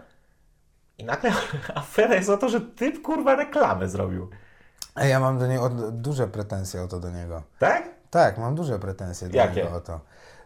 [0.97, 1.31] i nagle
[1.75, 4.29] afera jest o to, że typ kurwa reklamę zrobił.
[5.07, 7.43] Ja mam do niego duże pretensje o to do niego.
[7.59, 7.83] Tak?
[8.09, 9.63] Tak, mam duże pretensje do Jakie?
[9.63, 9.99] niego o to.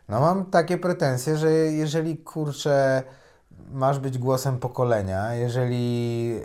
[0.10, 3.04] No mam takie pretensje, że jeżeli kurczę
[3.72, 6.36] masz być głosem pokolenia, jeżeli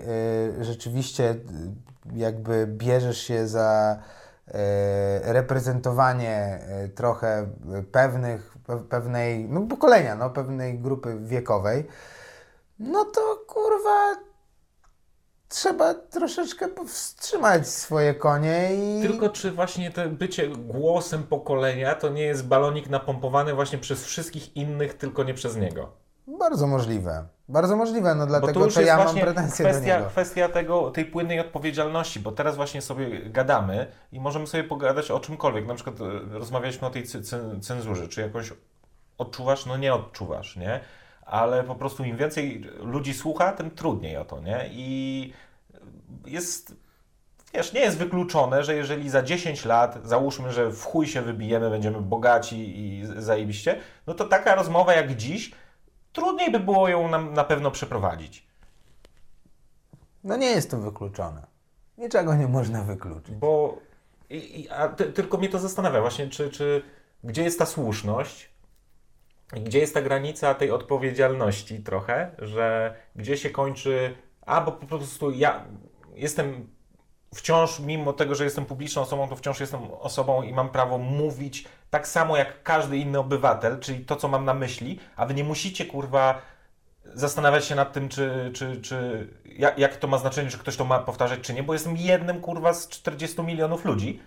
[0.60, 1.38] y, rzeczywiście y,
[2.14, 3.98] jakby bierzesz się za
[4.48, 4.52] y,
[5.32, 7.46] reprezentowanie y, trochę
[7.92, 11.86] pewnych, pe- pewnej, no pokolenia, no pewnej grupy wiekowej,
[12.78, 14.27] no to kurwa
[15.48, 19.02] trzeba troszeczkę powstrzymać swoje konie i...
[19.02, 24.56] Tylko czy właśnie to bycie głosem pokolenia to nie jest balonik napompowany właśnie przez wszystkich
[24.56, 25.92] innych, tylko nie przez niego?
[26.38, 27.24] Bardzo możliwe.
[27.48, 30.10] Bardzo możliwe, no Bo dlatego to już to jest ja mam pretensje do kwestia, niego.
[30.10, 35.20] kwestia tego, tej płynnej odpowiedzialności, bo teraz właśnie sobie gadamy i możemy sobie pogadać o
[35.20, 35.66] czymkolwiek.
[35.66, 37.04] Na przykład e, rozmawialiśmy o tej
[37.60, 38.08] cenzurze.
[38.08, 38.52] Czy jakąś
[39.18, 39.66] odczuwasz?
[39.66, 40.80] No nie odczuwasz, nie?
[41.28, 44.68] Ale po prostu im więcej ludzi słucha, tym trudniej o to, nie?
[44.70, 45.32] I
[46.26, 46.76] jest,
[47.54, 51.70] wiesz, nie jest wykluczone, że jeżeli za 10 lat, załóżmy, że w chuj się wybijemy,
[51.70, 55.52] będziemy bogaci i zajebiście, no to taka rozmowa jak dziś,
[56.12, 58.46] trudniej by było ją nam na pewno przeprowadzić.
[60.24, 61.46] No nie jest to wykluczone.
[61.98, 63.34] Niczego nie można wykluczyć.
[63.34, 63.78] Bo
[64.30, 66.82] i, i, a ty, tylko mnie to zastanawia właśnie, czy, czy
[67.24, 68.50] gdzie jest ta słuszność
[69.52, 74.14] gdzie jest ta granica tej odpowiedzialności trochę, że gdzie się kończy,
[74.46, 75.64] a bo po prostu ja
[76.14, 76.68] jestem
[77.34, 81.64] wciąż, mimo tego, że jestem publiczną osobą, to wciąż jestem osobą i mam prawo mówić
[81.90, 85.44] tak samo jak każdy inny obywatel, czyli to, co mam na myśli, a wy nie
[85.44, 86.42] musicie, kurwa,
[87.14, 90.84] zastanawiać się nad tym, czy, czy, czy jak, jak to ma znaczenie, że ktoś to
[90.84, 94.20] ma powtarzać, czy nie, bo jestem jednym, kurwa, z 40 milionów ludzi.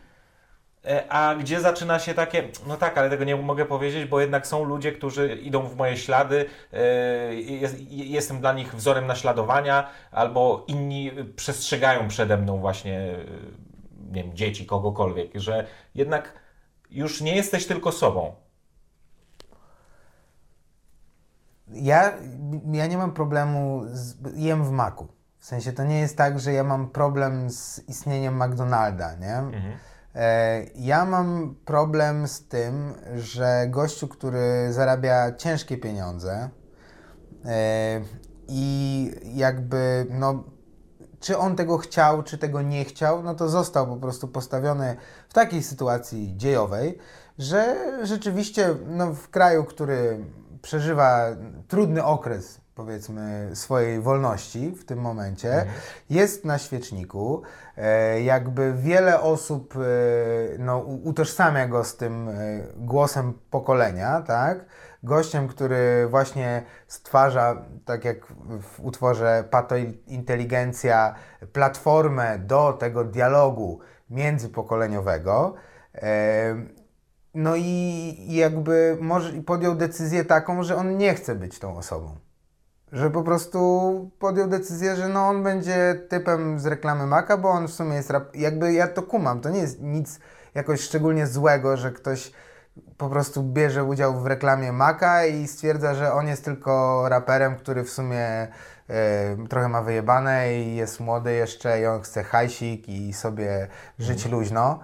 [0.85, 4.47] E, A gdzie zaczyna się takie, no tak, ale tego nie mogę powiedzieć, bo jednak
[4.47, 10.65] są ludzie, którzy idą w moje ślady, e, jest, jestem dla nich wzorem naśladowania, albo
[10.67, 13.15] inni przestrzegają przede mną właśnie, e,
[14.11, 16.33] nie wiem, dzieci, kogokolwiek, że jednak
[16.91, 18.35] już nie jesteś tylko sobą.
[21.73, 22.13] Ja,
[22.71, 25.07] ja nie mam problemu, z, jem w maku.
[25.39, 29.35] W sensie to nie jest tak, że ja mam problem z istnieniem McDonalda, nie?
[29.35, 29.90] E,
[30.75, 36.49] ja mam problem z tym, że gościu, który zarabia ciężkie pieniądze
[37.45, 38.01] e,
[38.47, 40.43] i jakby, no,
[41.19, 44.95] czy on tego chciał, czy tego nie chciał, no to został po prostu postawiony
[45.29, 46.97] w takiej sytuacji dziejowej,
[47.37, 50.25] że rzeczywiście no, w kraju, który
[50.61, 51.27] przeżywa
[51.67, 55.65] trudny okres, powiedzmy, swojej wolności w tym momencie,
[56.09, 57.41] jest na świeczniku.
[57.77, 59.79] E, jakby wiele osób e,
[60.59, 62.33] no, utożsamia go z tym e,
[62.75, 64.65] głosem pokolenia, tak?
[65.03, 68.25] Gościem, który właśnie stwarza, tak jak
[68.61, 69.75] w utworze Pato
[70.07, 71.15] Inteligencja,
[71.53, 73.79] platformę do tego dialogu
[74.09, 75.53] międzypokoleniowego.
[75.95, 76.55] E,
[77.33, 82.15] no i jakby może podjął decyzję taką, że on nie chce być tą osobą.
[82.91, 87.67] Że po prostu podjął decyzję, że no on będzie typem z reklamy Maka, bo on
[87.67, 88.35] w sumie jest rap...
[88.35, 90.19] jakby ja to kumam, to nie jest nic
[90.55, 92.31] jakoś szczególnie złego, że ktoś
[92.97, 97.83] po prostu bierze udział w reklamie Maka i stwierdza, że on jest tylko raperem, który
[97.83, 98.47] w sumie
[98.89, 103.67] e, trochę ma wyjebane i jest młody jeszcze i on chce hajsik i sobie
[103.99, 104.79] żyć luźno.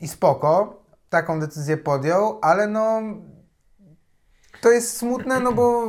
[0.00, 3.02] I spoko, taką decyzję podjął, ale no
[4.60, 5.88] to jest smutne, no bo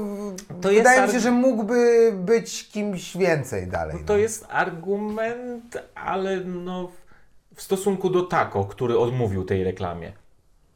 [0.61, 3.95] To wydaje mi się, że mógłby być kimś więcej dalej.
[3.99, 6.89] No to jest argument, ale no
[7.55, 10.13] w- stosunku do Tako, który odmówił tej reklamie.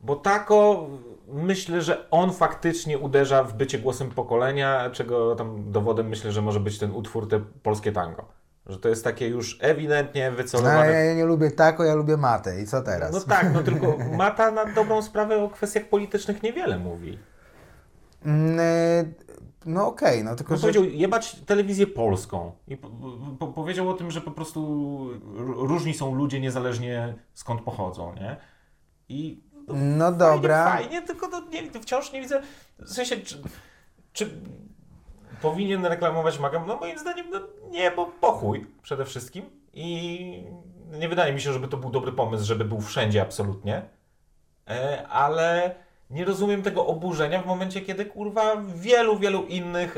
[0.02, 0.88] Bo Tako,
[1.28, 6.60] myślę, że on faktycznie uderza w bycie głosem pokolenia, czego tam dowodem myślę, że może
[6.60, 8.26] być ten utwór, te polskie tango.
[8.66, 10.92] Że to jest takie już ewidentnie No, wycelowane.
[11.06, 12.62] ja nie lubię tako, ja lubię matę.
[12.62, 13.12] I co teraz?
[13.12, 17.20] No tak, no tylko Mata na dobrą sprawę o kwestiach politycznych niewiele mówi.
[18.26, 19.14] Mm, y,
[19.66, 20.62] No okej, no tylko No że...
[20.62, 22.90] powiedział jebać telewizję polską i po,
[23.40, 25.10] po, powiedział o tym, że po prostu
[25.46, 28.38] różni są ludzie niezależnie skąd pochodzą, nie?
[29.10, 30.64] I no, No dobra.
[30.66, 32.42] Fajnie, fajnie tylko to nie, wciąż nie widzę,
[32.80, 33.42] w sensie, czy,
[34.14, 34.30] czy
[35.42, 36.66] powinien reklamować Maga?
[36.68, 40.44] No moim zdaniem no, nie, bo pochuj przede wszystkim i
[41.00, 43.82] nie wydaje mi się, żeby to był dobry pomysł, żeby był wszędzie absolutnie,
[44.70, 45.76] e, ale
[46.16, 49.98] nie rozumiem tego oburzenia w momencie, kiedy kurwa wielu, wielu innych,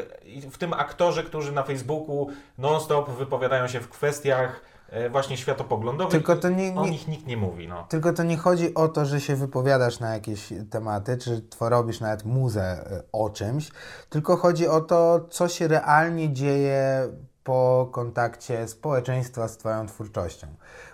[0.51, 6.36] w tym aktorzy, którzy na Facebooku non-stop wypowiadają się w kwestiach e, właśnie światopoglądowych, Tylko
[6.36, 7.86] to nie- o nie- nich nikt nie mówi, no.
[7.89, 11.99] Tylko to nie chodzi o to, że się wypowiadasz na jakieś tematy, czy to robisz
[11.99, 13.70] nawet muzę y, o czymś,
[14.09, 17.07] tylko chodzi o to, co się realnie dzieje
[17.43, 20.47] po kontakcie społeczeństwa z Twoją twórczością.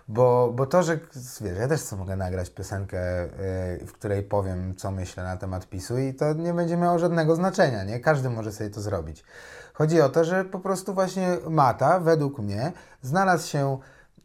[0.07, 0.99] Bo, bo to, że
[1.41, 3.29] wiesz, ja też sobie mogę nagrać piosenkę, y,
[3.85, 7.83] w której powiem, co myślę na temat PiSu i to nie będzie miało żadnego znaczenia,
[7.83, 7.99] nie?
[7.99, 9.23] Każdy może sobie to zrobić.
[9.73, 13.77] Chodzi o to, że po prostu właśnie Mata, według mnie, znalazł się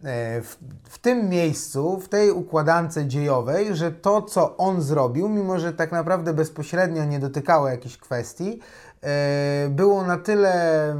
[0.04, 5.58] e, w, w tym miejscu, w tej układance dziejowej, że to, co on zrobił, mimo
[5.58, 8.60] że tak naprawdę bezpośrednio nie dotykało jakichś kwestii,
[9.02, 10.94] e, było na tyle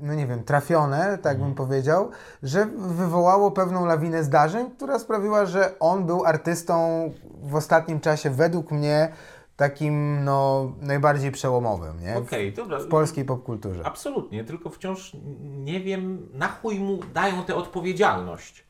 [0.00, 2.10] no nie wiem, trafione, tak bym powiedział,
[2.42, 7.02] że wywołało pewną lawinę zdarzeń, która sprawiła, że on był artystą
[7.42, 9.12] w ostatnim czasie, według mnie,
[9.56, 12.14] takim no, najbardziej przełomowym, nie?
[12.14, 12.78] W- Okej, dobra.
[12.78, 13.86] W polskiej popkulturze.
[13.86, 18.64] Absolutnie, tylko wciąż nie wiem, na chuj mu dają tę odpowiedzialność.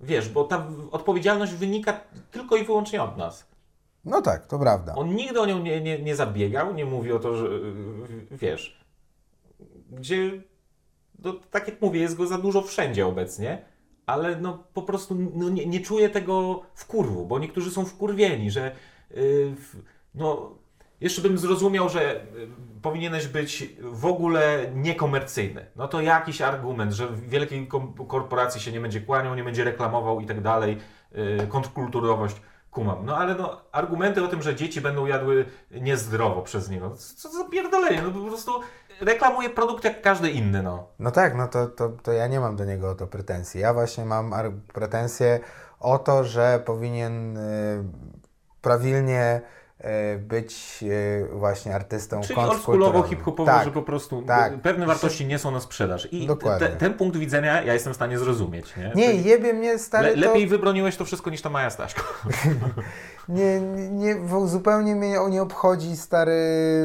[0.00, 3.46] Wiesz, bo ta w- odpowiedzialność wynika tylko i wyłącznie od nas.
[4.04, 4.94] No tak, to prawda.
[4.94, 7.46] On nigdy o nią nie, nie, nie zabiegał, nie mówi o to, że
[8.30, 8.83] wiesz,
[9.94, 10.42] gdzie,
[11.18, 13.64] no, tak jak mówię, jest go za dużo wszędzie obecnie,
[14.06, 18.76] ale no po prostu no, nie, nie czuję tego wkurwu, bo niektórzy są wkurwieni, że
[19.10, 19.16] yy,
[19.56, 19.82] w-
[20.14, 20.58] no
[21.00, 22.26] jeszcze bym zrozumiał, że y,
[22.82, 25.66] powinieneś być w ogóle niekomercyjny.
[25.76, 27.68] No to jakiś argument, że w wielkiej
[28.08, 30.76] korporacji się nie będzie kłaniał, nie będzie reklamował i tak dalej,
[31.12, 32.36] yy, kontrkulturowość,
[32.70, 33.06] kumam.
[33.06, 37.44] No ale no, argumenty o tym, że dzieci będą jadły niezdrowo przez niego, co za
[37.44, 38.52] pierdolenie, no po prostu
[39.00, 40.88] reklamuje produkt jak każdy inny, no.
[40.98, 43.60] No tak, no to, to, to ja nie mam do niego o to pretensji.
[43.60, 44.34] Ja właśnie mam
[44.72, 45.40] pretensje
[45.80, 47.84] o to, że powinien y,
[48.62, 49.40] prawilnie
[50.18, 54.60] być y, właśnie artystą Czyli oldschoolowo, hip-hopowo, tak, że po prostu tak.
[54.60, 56.08] pewne wartości nie są na sprzedaż.
[56.12, 56.28] I
[56.58, 58.92] te, ten punkt widzenia ja jestem w stanie zrozumieć, nie?
[58.94, 60.20] Nie, Czyli jebie mnie stary le, to...
[60.20, 62.02] lepiej wybroniłeś to wszystko niż ta Maja Staśko.
[63.28, 63.60] Nie,
[63.90, 66.40] nie, zupełnie mnie nie obchodzi stary.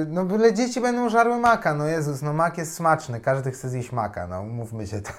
[0.08, 3.92] No byle dzieci będą żarły maka, no Jezus, no mak jest smaczny, każdy chce zjeść
[3.92, 5.12] maka, no mówmy się, to,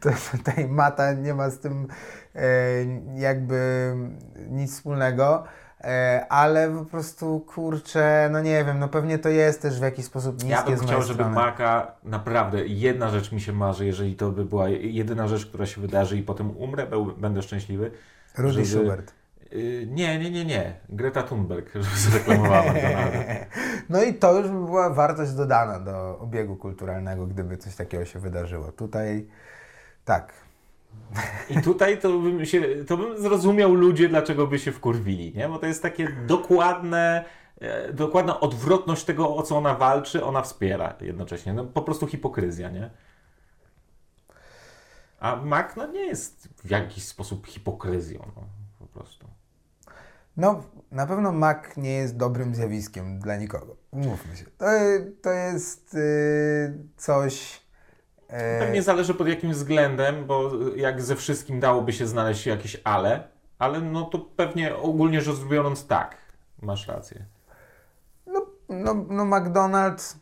[0.00, 1.86] to, tutaj mata nie ma z tym
[2.34, 2.40] e,
[3.14, 3.92] jakby
[4.48, 5.44] nic wspólnego.
[5.86, 10.04] E, ale po prostu kurczę, no nie wiem, no pewnie to jest też w jakiś
[10.04, 11.34] sposób niskie Ja bym chciał, żeby strony.
[11.34, 15.80] Maka, naprawdę, jedna rzecz mi się marzy, jeżeli to by była jedyna rzecz, która się
[15.80, 16.86] wydarzy i potem umrę,
[17.18, 17.90] będę szczęśliwy.
[18.38, 19.12] Rudy żeby- Schubert.
[19.52, 20.74] Yy, nie, nie, nie, nie.
[20.88, 23.18] Greta Thunberg, żeby zreklamowała McDonalda.
[23.88, 28.18] No i to już by była wartość dodana do obiegu kulturalnego, gdyby coś takiego się
[28.18, 28.72] wydarzyło.
[28.72, 29.26] Tutaj
[30.04, 30.32] tak,
[31.50, 35.48] I tutaj to bym, się, to bym zrozumiał ludzie, dlaczego by się wkurwili, nie?
[35.48, 37.24] Bo to jest takie dokładne,
[37.60, 41.52] e, dokładna odwrotność tego, o co ona walczy, ona wspiera jednocześnie.
[41.52, 42.90] No, po prostu hipokryzja, nie?
[45.20, 48.42] A Mac no, nie jest w jakiś sposób hipokryzją, no,
[48.78, 49.26] po prostu.
[50.36, 53.76] No, na pewno Mac nie jest dobrym zjawiskiem dla nikogo.
[53.92, 54.44] Mówmy się.
[54.44, 54.66] To,
[55.22, 57.65] to jest y, coś.
[58.28, 63.28] E, Pewnie zależy pod jakim względem, bo jak ze wszystkim dałoby się znaleźć jakieś ale,
[63.58, 66.16] ale no to pewnie ogólnie rzecz biorąc tak,
[66.62, 67.24] masz rację.
[68.26, 70.16] no, no, no, McDonald's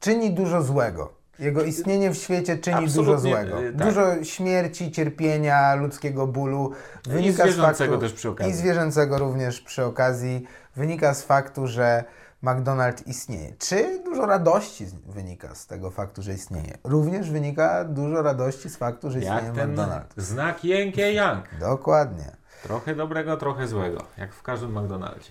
[0.00, 1.22] czyni dużo złego.
[1.38, 3.62] Jego istnienie w świecie czyni dużo Absolutnie, złego.
[3.62, 3.86] y, tak.
[3.86, 6.72] Dużo śmierci, cierpienia, ludzkiego bólu.
[7.20, 8.52] I z zwierzęcego faktu, też przy okazji.
[8.52, 10.46] I zwierzęcego również przy okazji.
[10.76, 12.04] Wynika z faktu, że
[12.42, 13.52] McDonald's istnieje.
[13.58, 16.78] Czy dużo radości wynika z tego faktu, że istnieje?
[16.84, 20.04] Również wynika dużo radości z faktu, że istnieje Jak ten McDonald's.
[20.16, 21.44] znak Jękie Jank.
[21.60, 22.36] Dokładnie.
[22.62, 25.30] Trochę dobrego, trochę złego, jak w każdym McDonaldzie.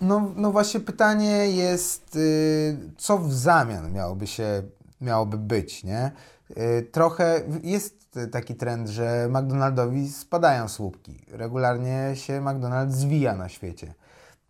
[0.00, 4.62] No, no właśnie pytanie jest, y, co w zamian miałoby się,
[5.00, 6.12] miałoby być, nie?
[6.50, 11.24] Y, trochę jest taki trend, że McDonaldowi spadają słupki.
[11.30, 13.94] Regularnie się McDonald's zwija na świecie.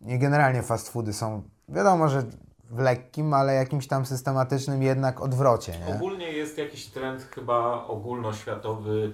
[0.01, 2.23] I generalnie fast foody są, wiadomo, że
[2.69, 5.95] w lekkim, ale jakimś tam systematycznym jednak odwrocie, nie?
[5.95, 9.13] Ogólnie jest jakiś trend chyba ogólnoświatowy,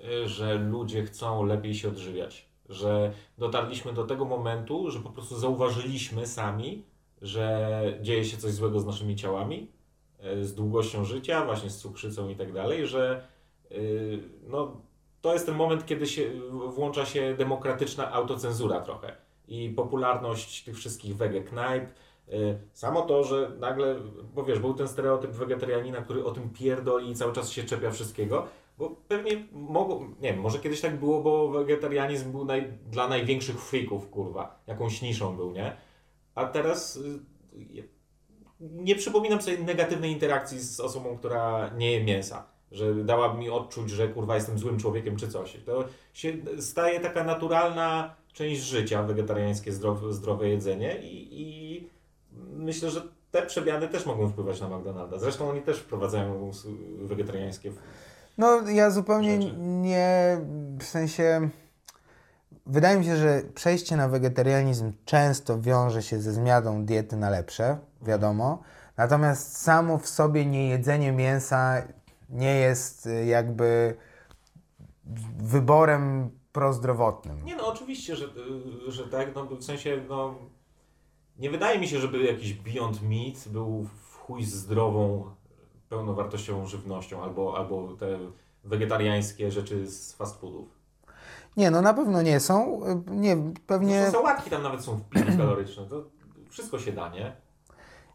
[0.00, 2.48] y, że ludzie chcą lepiej się odżywiać.
[2.68, 6.84] Że dotarliśmy do tego momentu, że po prostu zauważyliśmy sami,
[7.22, 7.68] że
[8.02, 9.70] dzieje się coś złego z naszymi ciałami,
[10.24, 13.26] y, z długością życia, właśnie z cukrzycą i tak dalej, że
[13.72, 14.76] y, no,
[15.20, 16.30] to jest ten moment, kiedy się
[16.74, 21.84] włącza się demokratyczna autocenzura trochę i popularność tych wszystkich wege knajp.
[22.28, 23.96] Y, Samo to, że nagle,
[24.34, 27.90] bo wiesz, był ten stereotyp wegetarianina, który o tym pierdoli i cały czas się czepia
[27.90, 28.46] wszystkiego,
[28.78, 33.60] bo pewnie mogło, nie wiem, może kiedyś tak było, bo wegetarianizm był naj, dla największych
[33.62, 35.76] freaków, kurwa, jakąś niszą był, nie?
[36.34, 37.20] A teraz y,
[38.60, 43.90] nie przypominam sobie negatywnej interakcji z osobą, która nie je mięsa, że dała mi odczuć,
[43.90, 45.56] że kurwa jestem złym człowiekiem czy coś.
[45.66, 51.90] To się staje taka naturalna część życia, wegetariańskie zdrowe, zdrowe jedzenie i, i
[52.52, 55.18] myślę, że te przemiany też mogą wpływać na McDonalda.
[55.18, 56.50] Zresztą oni też wprowadzają
[57.02, 57.72] wegetariańskie.
[58.38, 59.54] No, ja zupełnie Rzeczy.
[59.58, 60.40] nie,
[60.78, 61.48] w sensie,
[62.66, 67.78] wydaje mi się, że przejście na wegetarianizm często wiąże się ze zmianą diety na lepsze,
[68.02, 68.62] wiadomo.
[68.96, 71.82] Natomiast samo w sobie niejedzenie mięsa
[72.30, 73.94] nie jest y, jakby
[75.38, 76.30] wyborem
[76.60, 77.44] prozdrowotnym.
[77.44, 78.26] Nie no, oczywiście, że,
[78.88, 80.34] y, że tak, no w sensie, no
[81.38, 85.30] nie wydaje mi się, żeby jakiś Beyond Meat był w chuj zdrową,
[85.88, 88.18] pełnowartościową żywnością, albo, albo te
[88.64, 90.68] wegetariańskie rzeczy z fast foodów.
[91.56, 92.80] Nie, no na pewno nie są.
[92.86, 93.36] y, Nie,
[93.66, 94.00] pewnie.
[94.00, 96.04] Zresztą sałatki tam nawet są wpływy kaloryczne, to
[96.50, 97.36] wszystko się da, nie?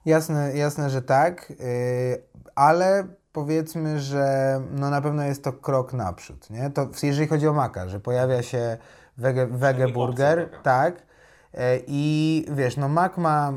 [0.05, 2.23] Jasne, jasne, że tak, yy,
[2.55, 6.69] ale powiedzmy, że no na pewno jest to krok naprzód, nie?
[6.69, 8.77] To jeżeli chodzi o maka, że pojawia się
[9.17, 10.95] wege, wege burger, tak,
[11.53, 13.53] yy, i wiesz, no mak ma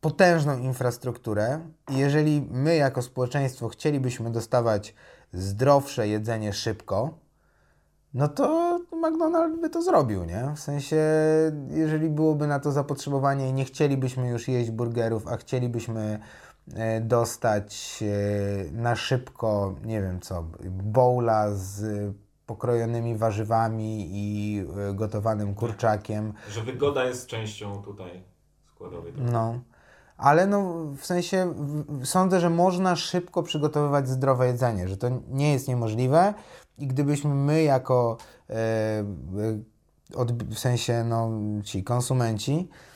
[0.00, 4.94] potężną infrastrukturę i jeżeli my jako społeczeństwo chcielibyśmy dostawać
[5.32, 7.18] zdrowsze jedzenie szybko,
[8.14, 10.52] no to McDonald's by to zrobił, nie?
[10.56, 10.96] W sensie,
[11.68, 16.18] jeżeli byłoby na to zapotrzebowanie i nie chcielibyśmy już jeść burgerów, a chcielibyśmy e,
[17.00, 21.84] dostać e, na szybko, nie wiem co, bowla z
[22.46, 24.58] pokrojonymi warzywami i
[24.90, 28.22] e, gotowanym kurczakiem, Że wygoda jest częścią tutaj
[28.74, 29.12] składowej.
[29.16, 29.60] no.
[30.16, 31.54] Ale no, w sensie
[32.04, 36.34] sądzę, że można szybko przygotowywać zdrowe jedzenie, że to nie jest niemożliwe
[36.78, 38.16] i gdybyśmy my jako
[38.50, 39.04] e, e,
[40.12, 41.30] odb- w sensie no,
[41.64, 42.93] ci konsumenci, e,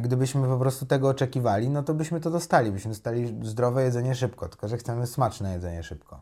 [0.00, 4.48] gdybyśmy po prostu tego oczekiwali, no to byśmy to dostali, byśmy dostali zdrowe jedzenie szybko,
[4.48, 6.20] tylko że chcemy smaczne jedzenie szybko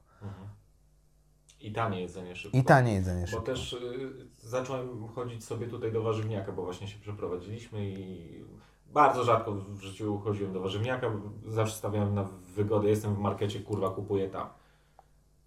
[1.60, 2.58] I tanie jedzenie szybko.
[2.58, 3.44] i tanie jedzenie Bo szybko.
[3.44, 4.10] też y,
[4.42, 8.44] zacząłem chodzić sobie tutaj do warzywniaka, bo właśnie się przeprowadziliśmy i
[8.92, 11.10] bardzo rzadko w życiu chodziłem do warzywniaka,
[11.46, 12.24] zawsze stawiałem na
[12.54, 14.48] wygodę, jestem w markecie, kurwa, kupuję tam.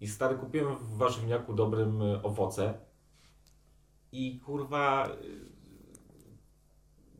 [0.00, 2.74] I stary, kupiłem w warzywniaku dobrym y, owoce
[4.12, 5.61] i kurwa, y,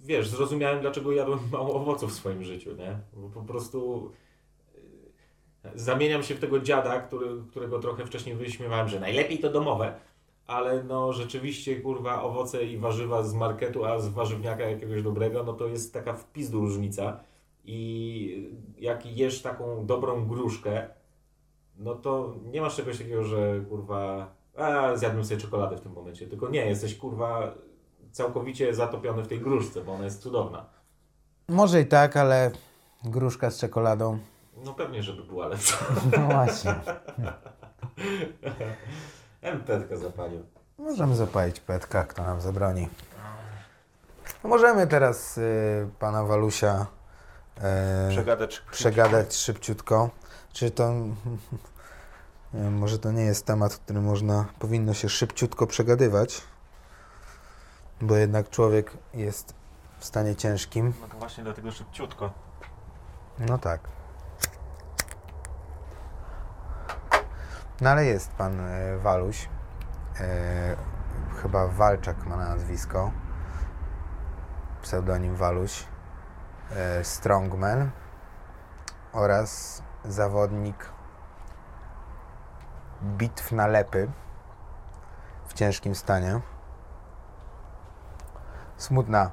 [0.03, 2.99] wiesz, zrozumiałem dlaczego jadłem mało owoców w swoim życiu, nie?
[3.13, 4.11] Bo po prostu
[5.65, 9.95] y, zamieniam się w tego dziada, który, którego trochę wcześniej wyśmiewałem, że najlepiej to domowe,
[10.47, 15.53] ale no rzeczywiście kurwa owoce i warzywa z marketu, a z warzywniaka jakiegoś dobrego, no
[15.53, 17.21] to jest taka w różnica
[17.65, 20.89] i jak jesz taką dobrą gruszkę,
[21.79, 26.27] no to nie masz czegoś takiego, że kurwa a zjadłem sobie czekoladę w tym momencie,
[26.27, 27.55] tylko nie, jesteś kurwa
[28.13, 30.65] całkowicie zatopiony w tej gruszce, bo ona jest cudowna.
[31.49, 32.51] Może i tak, ale
[33.05, 34.19] gruszka z czekoladą,
[34.65, 35.77] No pewnie, żeby była lepsza.
[36.19, 36.75] no właśnie.
[39.43, 40.43] MPTkę zapalił.
[40.79, 42.89] Możemy zapalić petka, kto nam zabroni.
[44.45, 46.87] Możemy teraz y, pana Walusia
[47.59, 48.63] y, Przegadać.
[48.73, 50.11] przegadać szybciutko.
[50.53, 50.93] Czy to...
[52.55, 56.41] Wiem, może to nie jest temat, który można, powinno się szybciutko przegadywać,
[58.03, 59.55] bo jednak człowiek jest
[59.99, 60.93] w stanie ciężkim.
[61.01, 62.33] No to właśnie dlatego szybciutko.
[63.39, 63.81] No tak.
[67.81, 69.49] No ale jest pan e, Waluś.
[70.21, 70.77] E,
[71.43, 73.11] chyba Walczak ma na nazwisko.
[74.83, 75.87] Pseudonim Waluś.
[76.71, 77.91] E, strongman.
[79.13, 80.93] Oraz zawodnik
[83.03, 84.11] bitw na lepy
[85.47, 86.41] w ciężkim stanie.
[88.83, 89.31] Smutna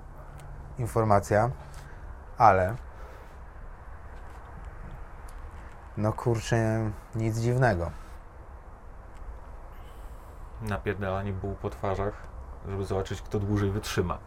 [0.78, 1.50] informacja,
[2.38, 2.76] ale
[5.98, 7.92] no kurczę, nic dziwnego.
[10.62, 12.14] Napierdalanie buł po twarzach,
[12.68, 14.18] żeby zobaczyć, kto dłużej wytrzyma.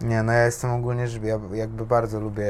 [0.00, 2.48] Nie, no ja jestem ogólnie, że ja jakby bardzo lubię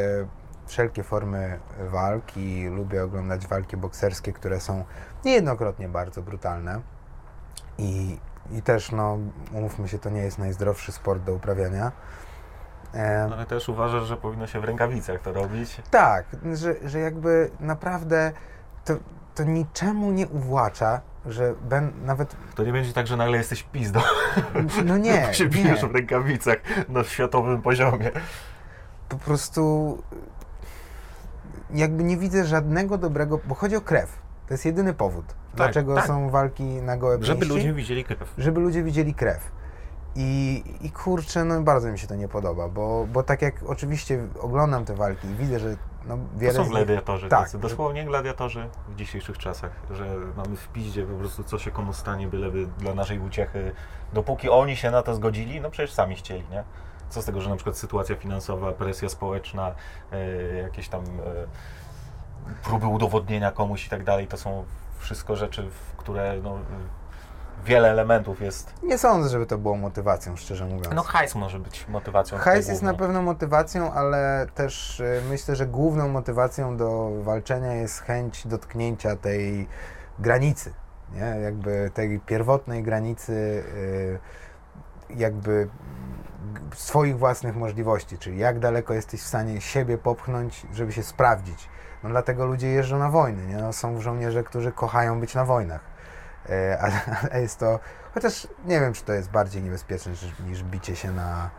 [0.66, 4.84] wszelkie formy walk i lubię oglądać walki bokserskie, które są
[5.24, 6.80] niejednokrotnie bardzo brutalne.
[7.78, 8.18] I,
[8.52, 9.18] i też, no,
[9.52, 11.92] umówmy się, to nie jest najzdrowszy sport do uprawiania.
[13.32, 15.82] Ale też uważasz, że powinno się w rękawicach to robić.
[15.90, 18.32] Tak, że, że jakby naprawdę
[18.84, 18.94] to,
[19.34, 24.00] to niczemu nie uwłacza, że ben, nawet, To nie będzie tak, że nagle jesteś pizdą,
[24.84, 28.10] no nie, jak się bijesz w rękawicach na światowym poziomie.
[29.08, 30.02] po prostu
[31.74, 34.19] jakby nie widzę żadnego dobrego, bo chodzi o krew.
[34.50, 35.24] To jest jedyny powód,
[35.54, 36.06] dlaczego tak.
[36.06, 38.34] są walki na gołe Żeby pięści, ludzie widzieli krew.
[38.38, 39.52] żeby ludzie widzieli krew.
[40.16, 44.28] I, I kurczę, no bardzo mi się to nie podoba, bo, bo tak jak oczywiście
[44.40, 45.76] oglądam te walki i widzę, że
[46.06, 47.40] no, wiele To są gladiatorzy Tak.
[47.40, 51.92] tacy, dosłownie gladiatorzy w dzisiejszych czasach, że mamy w piździe po prostu co się komu
[51.92, 53.72] stanie, byleby dla naszej uciechy.
[54.12, 56.64] Dopóki oni się na to zgodzili, no przecież sami chcieli, nie?
[57.08, 59.74] Co z tego, że na przykład sytuacja finansowa, presja społeczna,
[60.12, 61.46] e, jakieś tam e,
[62.62, 64.64] próby udowodnienia komuś i tak dalej, to są
[64.98, 66.58] wszystko rzeczy, w które no,
[67.64, 68.74] wiele elementów jest.
[68.82, 70.94] Nie sądzę, żeby to było motywacją, szczerze mówiąc.
[70.94, 72.38] No hajs może być motywacją.
[72.38, 78.00] Hajs jest na pewno motywacją, ale też y, myślę, że główną motywacją do walczenia jest
[78.00, 79.68] chęć dotknięcia tej
[80.18, 80.74] granicy,
[81.14, 81.40] nie?
[81.42, 84.18] Jakby tej pierwotnej granicy y,
[85.16, 85.68] jakby
[86.74, 91.68] swoich własnych możliwości, czyli jak daleko jesteś w stanie siebie popchnąć, żeby się sprawdzić.
[92.02, 93.56] No dlatego ludzie jeżdżą na wojny, nie?
[93.56, 95.80] No, są żołnierze, którzy kochają być na wojnach.
[96.48, 97.78] E, Ale, ale jest to,
[98.14, 101.50] chociaż nie wiem, czy to jest bardziej niebezpieczne niż, niż bicie się na,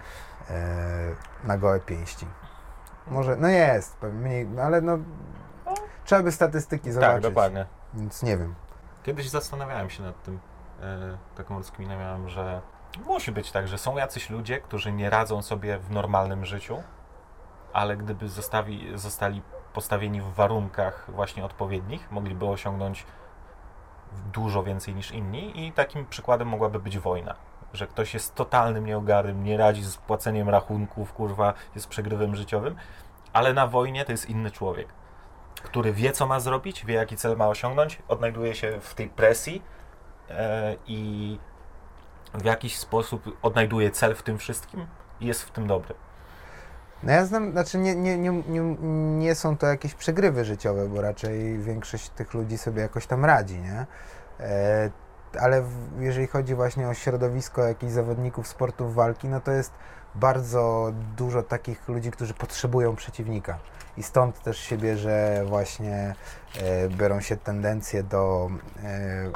[0.49, 2.27] e, na gołe pięści.
[3.07, 4.97] Może, no jest, mniej, no ale no,
[6.05, 7.23] trzeba by statystyki zobaczyć.
[7.23, 7.65] Tak, dokładnie.
[7.93, 8.55] Więc nie wiem.
[9.03, 10.39] Kiedyś zastanawiałem się nad tym,
[10.81, 12.61] e, taką rozkminę miałem, że
[13.05, 16.83] musi być tak, że są jacyś ludzie, którzy nie radzą sobie w normalnym życiu,
[17.73, 19.41] ale gdyby zostawi, zostali
[19.73, 23.05] postawieni w warunkach właśnie odpowiednich, mogliby osiągnąć
[24.33, 27.35] dużo więcej niż inni i takim przykładem mogłaby być wojna.
[27.73, 32.75] Że ktoś jest totalnym nieogarym, nie radzi z płaceniem rachunków, kurwa, jest przegrywem życiowym,
[33.33, 34.87] ale na wojnie to jest inny człowiek,
[35.63, 39.61] który wie, co ma zrobić, wie, jaki cel ma osiągnąć, odnajduje się w tej presji
[40.29, 41.39] e, i
[42.33, 44.87] w jakiś sposób odnajduje cel w tym wszystkim
[45.19, 45.95] i jest w tym dobry.
[47.03, 48.61] No ja znam, znaczy nie, nie, nie, nie,
[49.17, 53.59] nie są to jakieś przegrywy życiowe, bo raczej większość tych ludzi sobie jakoś tam radzi,
[53.59, 53.85] nie?
[54.39, 54.89] E,
[55.39, 59.71] ale w, jeżeli chodzi właśnie o środowisko jakichś zawodników sportów walki, no to jest
[60.15, 63.57] bardzo dużo takich ludzi, którzy potrzebują przeciwnika.
[63.97, 66.15] I stąd też się bierze właśnie,
[66.61, 68.49] e, biorą się tendencje do
[68.83, 69.31] e,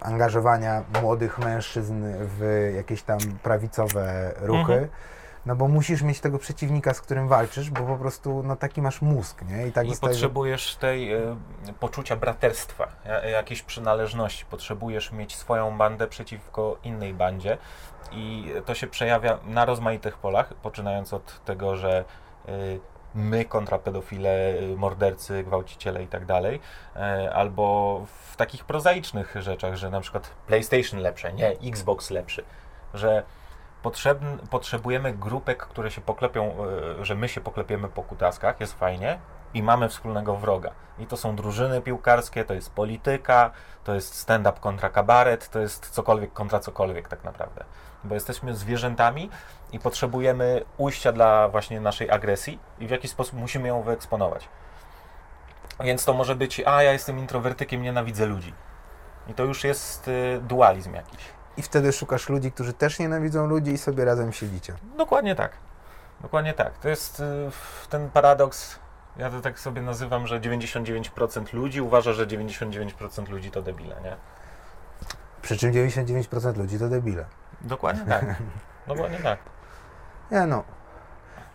[0.00, 4.72] angażowania młodych mężczyzn w jakieś tam prawicowe ruchy.
[4.72, 4.88] Mhm.
[5.46, 9.02] No bo musisz mieć tego przeciwnika, z którym walczysz, bo po prostu no taki masz
[9.02, 9.66] mózg, nie?
[9.66, 11.36] I tak I zostaje- potrzebujesz tej e,
[11.80, 14.44] poczucia braterstwa, ja- jakiejś przynależności.
[14.46, 17.58] Potrzebujesz mieć swoją bandę przeciwko innej bandzie
[18.12, 22.04] i to się przejawia na rozmaitych polach, poczynając od tego, że
[22.48, 22.52] e,
[23.14, 26.60] my kontra pedofile, e, mordercy, gwałciciele i tak dalej,
[27.34, 28.00] albo
[28.32, 32.44] w takich prozaicznych rzeczach, że na przykład PlayStation lepsze, nie, Xbox lepszy,
[32.94, 33.22] że
[33.84, 36.56] potrzebn, potrzebujemy grupek, które się poklepią,
[37.00, 39.18] e, że my się poklepiemy po kutaskach, jest fajnie
[39.54, 40.70] i mamy wspólnego wroga.
[40.98, 43.50] I to są drużyny piłkarskie, to jest polityka,
[43.84, 47.64] to jest stand-up kontra kabaret, to jest cokolwiek kontra cokolwiek tak naprawdę.
[48.04, 49.30] Bo jesteśmy zwierzętami
[49.72, 54.48] i potrzebujemy ujścia dla właśnie naszej agresji i w jakiś sposób musimy ją wyeksponować.
[55.80, 58.54] Więc to może być, a ja jestem introwertykiem, nienawidzę ludzi.
[59.26, 61.43] I to już jest y, dualizm jakiś.
[61.56, 64.74] I wtedy szukasz ludzi, którzy też nienawidzą ludzi i sobie razem siedzicie.
[64.96, 65.52] Dokładnie tak.
[66.20, 66.78] Dokładnie tak.
[66.78, 67.50] To jest y,
[67.90, 68.78] ten paradoks.
[69.16, 74.16] Ja to tak sobie nazywam, że 99% ludzi uważa, że 99% ludzi to debile, nie?
[75.42, 77.24] Przy czym 99% ludzi to debile.
[77.60, 78.24] Dokładnie tak.
[78.88, 79.38] Dokładnie tak.
[80.30, 80.64] Nie no.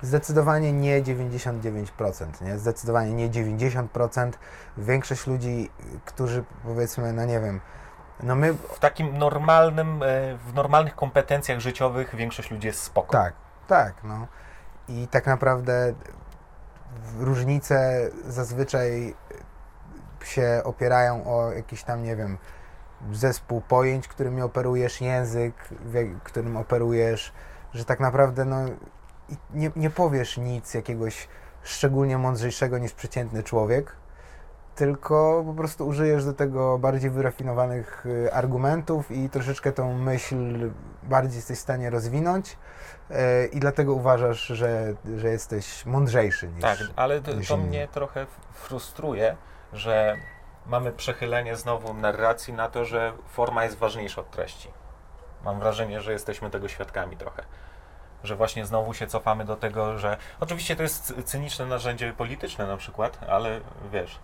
[0.02, 2.58] Zdecydowanie nie 99%, nie?
[2.58, 4.32] Zdecydowanie nie 90%.
[4.78, 5.70] Większość ludzi,
[6.06, 7.62] którzy powiedzmy, no nie wiem,
[8.24, 13.12] no my W takim normalnym, e, w normalnych kompetencjach życiowych większość ludzi jest spoko.
[13.12, 13.34] Tak,
[13.68, 14.28] tak, no.
[14.88, 15.94] I tak naprawdę
[17.20, 19.16] różnice zazwyczaj
[20.24, 22.38] się opierają o jakiś tam, nie wiem,
[23.12, 25.56] zespół pojęć, którymi operujesz, język,
[26.24, 27.34] którym operujesz,
[27.74, 28.58] że tak naprawdę no,
[29.54, 31.28] nie, nie powiesz nic jakiegoś
[31.64, 33.96] szczególnie mądrzejszego niż przeciętny człowiek,
[34.80, 40.72] tylko po prostu użyjesz do tego bardziej wyrafinowanych y, argumentów i troszeczkę tą myśl
[41.04, 42.58] bardziej jesteś w stanie rozwinąć
[43.10, 46.62] e, i dlatego uważasz, że, że jesteś mądrzejszy niż...
[46.62, 49.36] Tak, ale to, to mnie trochę frustruje,
[49.74, 50.16] że
[50.66, 54.70] mamy przechylenie znowu narracji na to, że forma jest ważniejsza od treści.
[55.46, 57.44] Mam wrażenie, że jesteśmy tego świadkami trochę.
[58.24, 62.78] Że właśnie znowu się cofamy do tego, że oczywiście to jest cyniczne narzędzie polityczne na
[62.78, 63.62] przykład, ale
[63.92, 64.20] wiesz,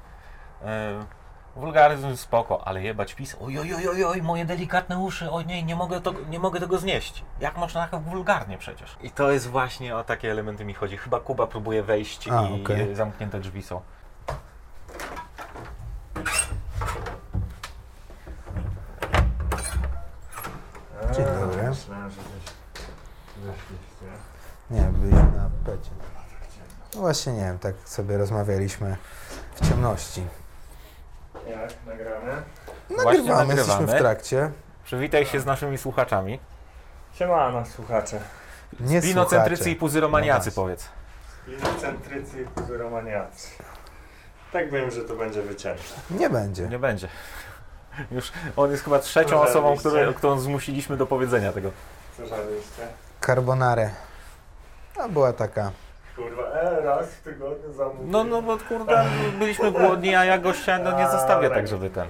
[1.56, 5.64] wulgaryzm spoko, ale jebać PiS, oj, oj, oj, oj, oj, moje delikatne uszy, oj nie,
[5.64, 7.24] nie mogę, to, nie mogę tego znieść.
[7.40, 8.98] Jak można tak wulgarnie przecież?
[9.02, 10.98] I to jest właśnie o takie elementy mi chodzi.
[10.98, 12.96] Chyba Kuba próbuje wejść A, i okej.
[12.96, 13.82] zamknięte drzwi są.
[21.16, 21.70] Dzień dobry.
[21.70, 22.54] Myślałem, że gdzieś
[23.38, 24.06] wyszliście.
[24.70, 25.90] Nie, byliśmy na pecie.
[26.96, 28.98] No właśnie nie wiem, tak sobie rozmawialiśmy
[29.56, 30.24] w ciemności.
[31.47, 31.72] Jak?
[31.88, 32.41] Nagrane?
[32.89, 33.99] Właśnie Nagrywamy, jesteśmy w nagrywamy.
[33.99, 34.51] trakcie.
[34.84, 36.39] Przywitaj się z naszymi słuchaczami.
[37.13, 38.19] Siemano, słuchacze.
[38.80, 40.89] Nie Spinocentrycy i puzyromaniacy No powiedz.
[41.47, 43.47] Inocentrycy i puzyromaniacy.
[44.53, 45.84] Tak wiem, że to będzie wycięte.
[46.11, 46.67] Nie będzie.
[46.67, 47.07] Nie będzie.
[48.11, 51.72] Już on jest chyba trzecią Co osobą, które, którą zmusiliśmy do powiedzenia tego.
[52.17, 52.88] Co żarliście?
[53.26, 53.89] Carbonare.
[54.95, 55.72] To była taka.
[56.16, 58.08] Kurwa, e, raz w tygodniu zamówię.
[58.08, 59.06] No, no bo kurde,
[59.40, 62.08] byliśmy głodni, a ja gościa no, nie zostawię tak, żeby ten.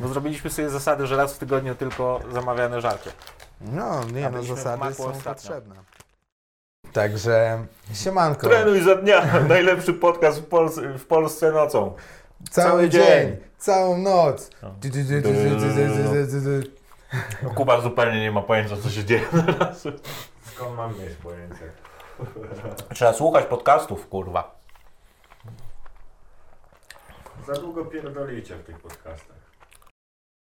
[0.00, 3.10] Bo zrobiliśmy sobie zasady, że raz w tygodniu tylko zamawiane żarcie.
[3.60, 5.34] No, nie no, byliśmy w zasady są ostatnio.
[5.34, 5.74] potrzebne.
[6.92, 8.48] Także, siemanko.
[8.48, 9.40] Trenuj za dnia!
[9.48, 11.94] Najlepszy podcast w, Pols- w Polsce nocą.
[12.50, 13.36] Cały, cały dzień, dzień.
[13.58, 14.50] całą noc.
[14.62, 14.70] No.
[14.82, 16.83] Du, du, du, du, du, du, du, du, du, du.
[17.54, 19.88] Kuba zupełnie nie ma pojęcia, co się dzieje teraz.
[20.42, 21.72] Skąd mam mieć pojęcie?
[22.94, 24.58] Trzeba słuchać podcastów, kurwa.
[27.46, 29.43] Za długo pierdolicie w tych podcastach.